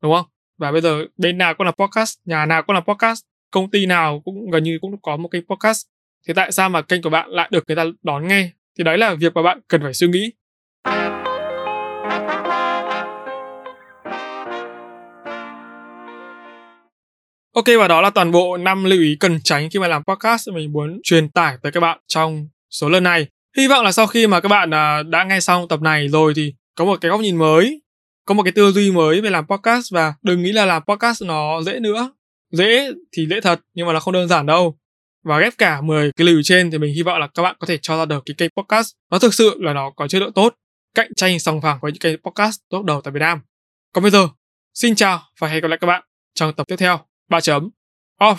đúng 0.03 0.13
không? 0.15 0.25
Và 0.57 0.71
bây 0.71 0.81
giờ 0.81 1.05
bên 1.17 1.37
nào 1.37 1.53
cũng 1.53 1.65
là 1.65 1.71
podcast, 1.71 2.17
nhà 2.25 2.45
nào 2.45 2.63
cũng 2.63 2.73
là 2.73 2.79
podcast, 2.79 3.21
công 3.51 3.71
ty 3.71 3.85
nào 3.85 4.21
cũng 4.25 4.49
gần 4.51 4.63
như 4.63 4.77
cũng 4.81 5.01
có 5.01 5.17
một 5.17 5.29
kênh 5.29 5.45
podcast. 5.45 5.85
Thì 6.27 6.33
tại 6.33 6.51
sao 6.51 6.69
mà 6.69 6.81
kênh 6.81 7.01
của 7.01 7.09
bạn 7.09 7.29
lại 7.29 7.49
được 7.51 7.63
người 7.67 7.75
ta 7.75 7.85
đón 8.03 8.27
nghe? 8.27 8.49
Thì 8.77 8.83
đấy 8.83 8.97
là 8.97 9.13
việc 9.13 9.33
mà 9.33 9.41
bạn 9.41 9.59
cần 9.67 9.81
phải 9.81 9.93
suy 9.93 10.07
nghĩ. 10.07 10.31
Ok 17.53 17.65
và 17.79 17.87
đó 17.87 18.01
là 18.01 18.09
toàn 18.09 18.31
bộ 18.31 18.57
năm 18.57 18.83
lưu 18.83 18.99
ý 18.99 19.17
cần 19.19 19.39
tránh 19.43 19.69
khi 19.69 19.79
mà 19.79 19.87
làm 19.87 20.03
podcast 20.03 20.49
mình 20.49 20.71
muốn 20.71 20.99
truyền 21.03 21.29
tải 21.29 21.57
tới 21.63 21.71
các 21.71 21.79
bạn 21.79 21.99
trong 22.07 22.47
số 22.69 22.89
lần 22.89 23.03
này. 23.03 23.27
Hy 23.57 23.67
vọng 23.67 23.85
là 23.85 23.91
sau 23.91 24.07
khi 24.07 24.27
mà 24.27 24.39
các 24.39 24.49
bạn 24.49 24.73
à, 24.73 25.03
đã 25.03 25.23
nghe 25.23 25.39
xong 25.39 25.67
tập 25.67 25.81
này 25.81 26.07
rồi 26.07 26.33
thì 26.35 26.53
có 26.75 26.85
một 26.85 27.01
cái 27.01 27.11
góc 27.11 27.21
nhìn 27.21 27.37
mới, 27.37 27.81
có 28.25 28.33
một 28.33 28.43
cái 28.43 28.51
tư 28.51 28.71
duy 28.71 28.91
mới 28.91 29.21
về 29.21 29.29
làm 29.29 29.47
podcast 29.47 29.93
và 29.93 30.13
đừng 30.21 30.43
nghĩ 30.43 30.51
là 30.51 30.65
làm 30.65 30.83
podcast 30.87 31.23
nó 31.23 31.61
dễ 31.61 31.79
nữa. 31.79 32.11
Dễ 32.51 32.91
thì 33.11 33.27
dễ 33.29 33.41
thật 33.41 33.59
nhưng 33.73 33.87
mà 33.87 33.93
nó 33.93 33.99
không 33.99 34.13
đơn 34.13 34.27
giản 34.27 34.45
đâu. 34.45 34.77
Và 35.23 35.39
ghép 35.39 35.53
cả 35.57 35.81
10 35.81 36.11
cái 36.11 36.25
lưu 36.25 36.35
ý 36.35 36.41
trên 36.43 36.71
thì 36.71 36.77
mình 36.77 36.93
hy 36.93 37.03
vọng 37.03 37.19
là 37.19 37.27
các 37.27 37.43
bạn 37.43 37.55
có 37.59 37.67
thể 37.67 37.77
cho 37.81 37.97
ra 37.97 38.05
được 38.05 38.23
cái 38.25 38.35
kênh 38.37 38.49
podcast 38.57 38.91
nó 39.11 39.19
thực 39.19 39.33
sự 39.33 39.57
là 39.59 39.73
nó 39.73 39.91
có 39.95 40.07
chất 40.07 40.19
lượng 40.19 40.33
tốt, 40.33 40.55
cạnh 40.95 41.09
tranh 41.15 41.39
sòng 41.39 41.61
phẳng 41.61 41.79
với 41.81 41.91
những 41.91 41.99
kênh 41.99 42.17
podcast 42.17 42.59
tốt 42.69 42.83
đầu 42.85 43.01
tại 43.01 43.11
Việt 43.11 43.19
Nam. 43.19 43.39
Còn 43.93 44.01
bây 44.01 44.11
giờ, 44.11 44.27
xin 44.73 44.95
chào 44.95 45.21
và 45.39 45.47
hẹn 45.47 45.61
gặp 45.61 45.67
lại 45.67 45.77
các 45.81 45.87
bạn 45.87 46.03
trong 46.35 46.53
tập 46.53 46.67
tiếp 46.67 46.75
theo. 46.75 47.10
Ba 47.31 47.41
chấm 47.41 47.69
off 48.21 48.35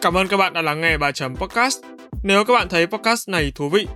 Cảm 0.00 0.16
ơn 0.16 0.28
các 0.28 0.36
bạn 0.36 0.52
đã 0.52 0.62
lắng 0.62 0.80
nghe 0.80 0.98
bài 0.98 1.12
chấm 1.12 1.36
podcast. 1.36 1.78
Nếu 2.22 2.44
các 2.44 2.54
bạn 2.54 2.68
thấy 2.68 2.86
podcast 2.86 3.28
này 3.28 3.52
thú 3.54 3.68
vị, 3.68 3.86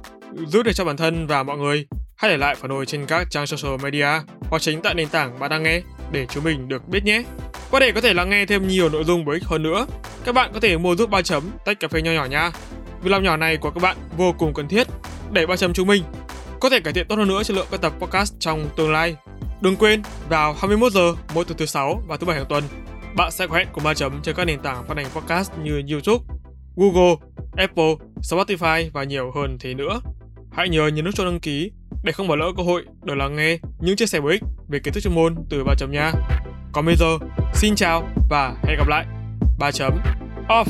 giúp 0.47 0.63
được 0.63 0.73
cho 0.75 0.85
bản 0.85 0.97
thân 0.97 1.27
và 1.27 1.43
mọi 1.43 1.59
người, 1.59 1.87
hãy 2.17 2.31
để 2.31 2.37
lại 2.37 2.55
phản 2.55 2.71
hồi 2.71 2.87
trên 2.87 3.07
các 3.07 3.27
trang 3.31 3.47
social 3.47 3.77
media 3.83 4.09
hoặc 4.41 4.63
chính 4.63 4.83
tại 4.83 4.95
nền 4.95 5.09
tảng 5.09 5.39
bạn 5.39 5.51
đang 5.51 5.63
nghe 5.63 5.83
để 6.13 6.27
chúng 6.27 6.45
mình 6.45 6.69
được 6.69 6.89
biết 6.89 7.05
nhé. 7.05 7.23
Và 7.71 7.81
để 7.81 7.93
có 7.93 8.01
thể 8.01 8.15
lắng 8.15 8.31
nghe 8.31 8.47
thêm 8.47 8.69
nhiều 8.69 8.89
nội 8.89 9.05
dung 9.05 9.25
bổ 9.25 9.33
ích 9.33 9.45
hơn 9.45 9.63
nữa, 9.63 9.87
các 10.25 10.35
bạn 10.35 10.51
có 10.55 10.61
thể 10.61 10.79
mua 10.79 10.97
giúp 10.97 11.11
ba 11.11 11.23
chấm 11.23 11.51
tách 11.65 11.81
cà 11.81 11.89
phê 11.89 12.03
nho 12.03 12.13
nhỏ 12.13 12.25
nha. 12.25 12.51
Việc 13.03 13.11
làm 13.11 13.23
nhỏ 13.23 13.37
này 13.37 13.57
của 13.57 13.71
các 13.71 13.83
bạn 13.83 13.97
vô 14.17 14.35
cùng 14.39 14.55
cần 14.55 14.69
thiết 14.69 14.87
để 15.33 15.47
ba 15.47 15.57
chấm 15.57 15.73
chúng 15.73 15.89
mình 15.89 16.03
có 16.63 16.71
thể 16.71 16.81
cải 16.81 16.93
thiện 16.93 17.07
tốt 17.09 17.17
hơn 17.17 17.29
nữa 17.29 17.43
chất 17.43 17.57
lượng 17.57 17.67
các 17.71 17.81
tập 17.81 17.93
podcast 18.01 18.35
trong 18.39 18.69
tương 18.77 18.93
lai. 18.93 19.17
Đừng 19.61 19.77
quên, 19.77 20.03
vào 20.29 20.53
21 20.53 20.93
giờ 20.93 21.15
mỗi 21.35 21.45
tuần 21.45 21.59
thứ 21.59 21.67
sáu 21.67 22.03
và 22.07 22.17
thứ 22.17 22.27
bảy 22.27 22.37
hàng 22.37 22.47
tuần, 22.49 22.65
bạn 23.17 23.31
sẽ 23.31 23.47
có 23.47 23.57
hẹn 23.57 23.69
cùng 23.73 23.85
ba 23.85 23.95
chấm 23.95 24.21
trên 24.23 24.35
các 24.35 24.45
nền 24.45 24.61
tảng 24.61 24.85
phát 24.89 24.97
hành 24.97 25.07
podcast 25.15 25.53
như 25.63 25.83
YouTube, 25.91 26.25
Google, 26.77 27.15
Apple, 27.57 27.95
Spotify 28.23 28.91
và 28.93 29.05
nhiều 29.05 29.33
hơn 29.35 29.57
thế 29.61 29.75
nữa. 29.75 30.01
Hãy 30.53 30.69
nhớ 30.69 30.87
nhấn 30.87 31.05
nút 31.05 31.15
cho 31.15 31.25
đăng 31.25 31.41
ký 31.41 31.71
để 32.03 32.13
không 32.13 32.29
bỏ 32.29 32.37
lỡ 32.37 32.53
cơ 32.57 32.63
hội 32.63 32.85
được 33.03 33.15
lắng 33.15 33.37
nghe 33.37 33.59
những 33.81 33.97
chia 33.97 34.07
sẻ 34.07 34.21
bổ 34.21 34.29
ích 34.29 34.43
về 34.69 34.79
kiến 34.79 34.95
thức 34.95 35.01
chuyên 35.01 35.15
môn 35.15 35.35
từ 35.51 35.65
ba 35.65 35.75
chấm 35.79 35.93
nha. 35.93 36.13
Còn 36.73 36.87
bây 36.87 36.97
giờ, 36.97 37.19
xin 37.55 37.75
chào 37.75 38.09
và 38.31 38.55
hẹn 38.63 38.79
gặp 38.79 38.89
lại. 38.89 39.07
ba 39.59 39.71
chấm 39.71 39.99
off 40.49 40.67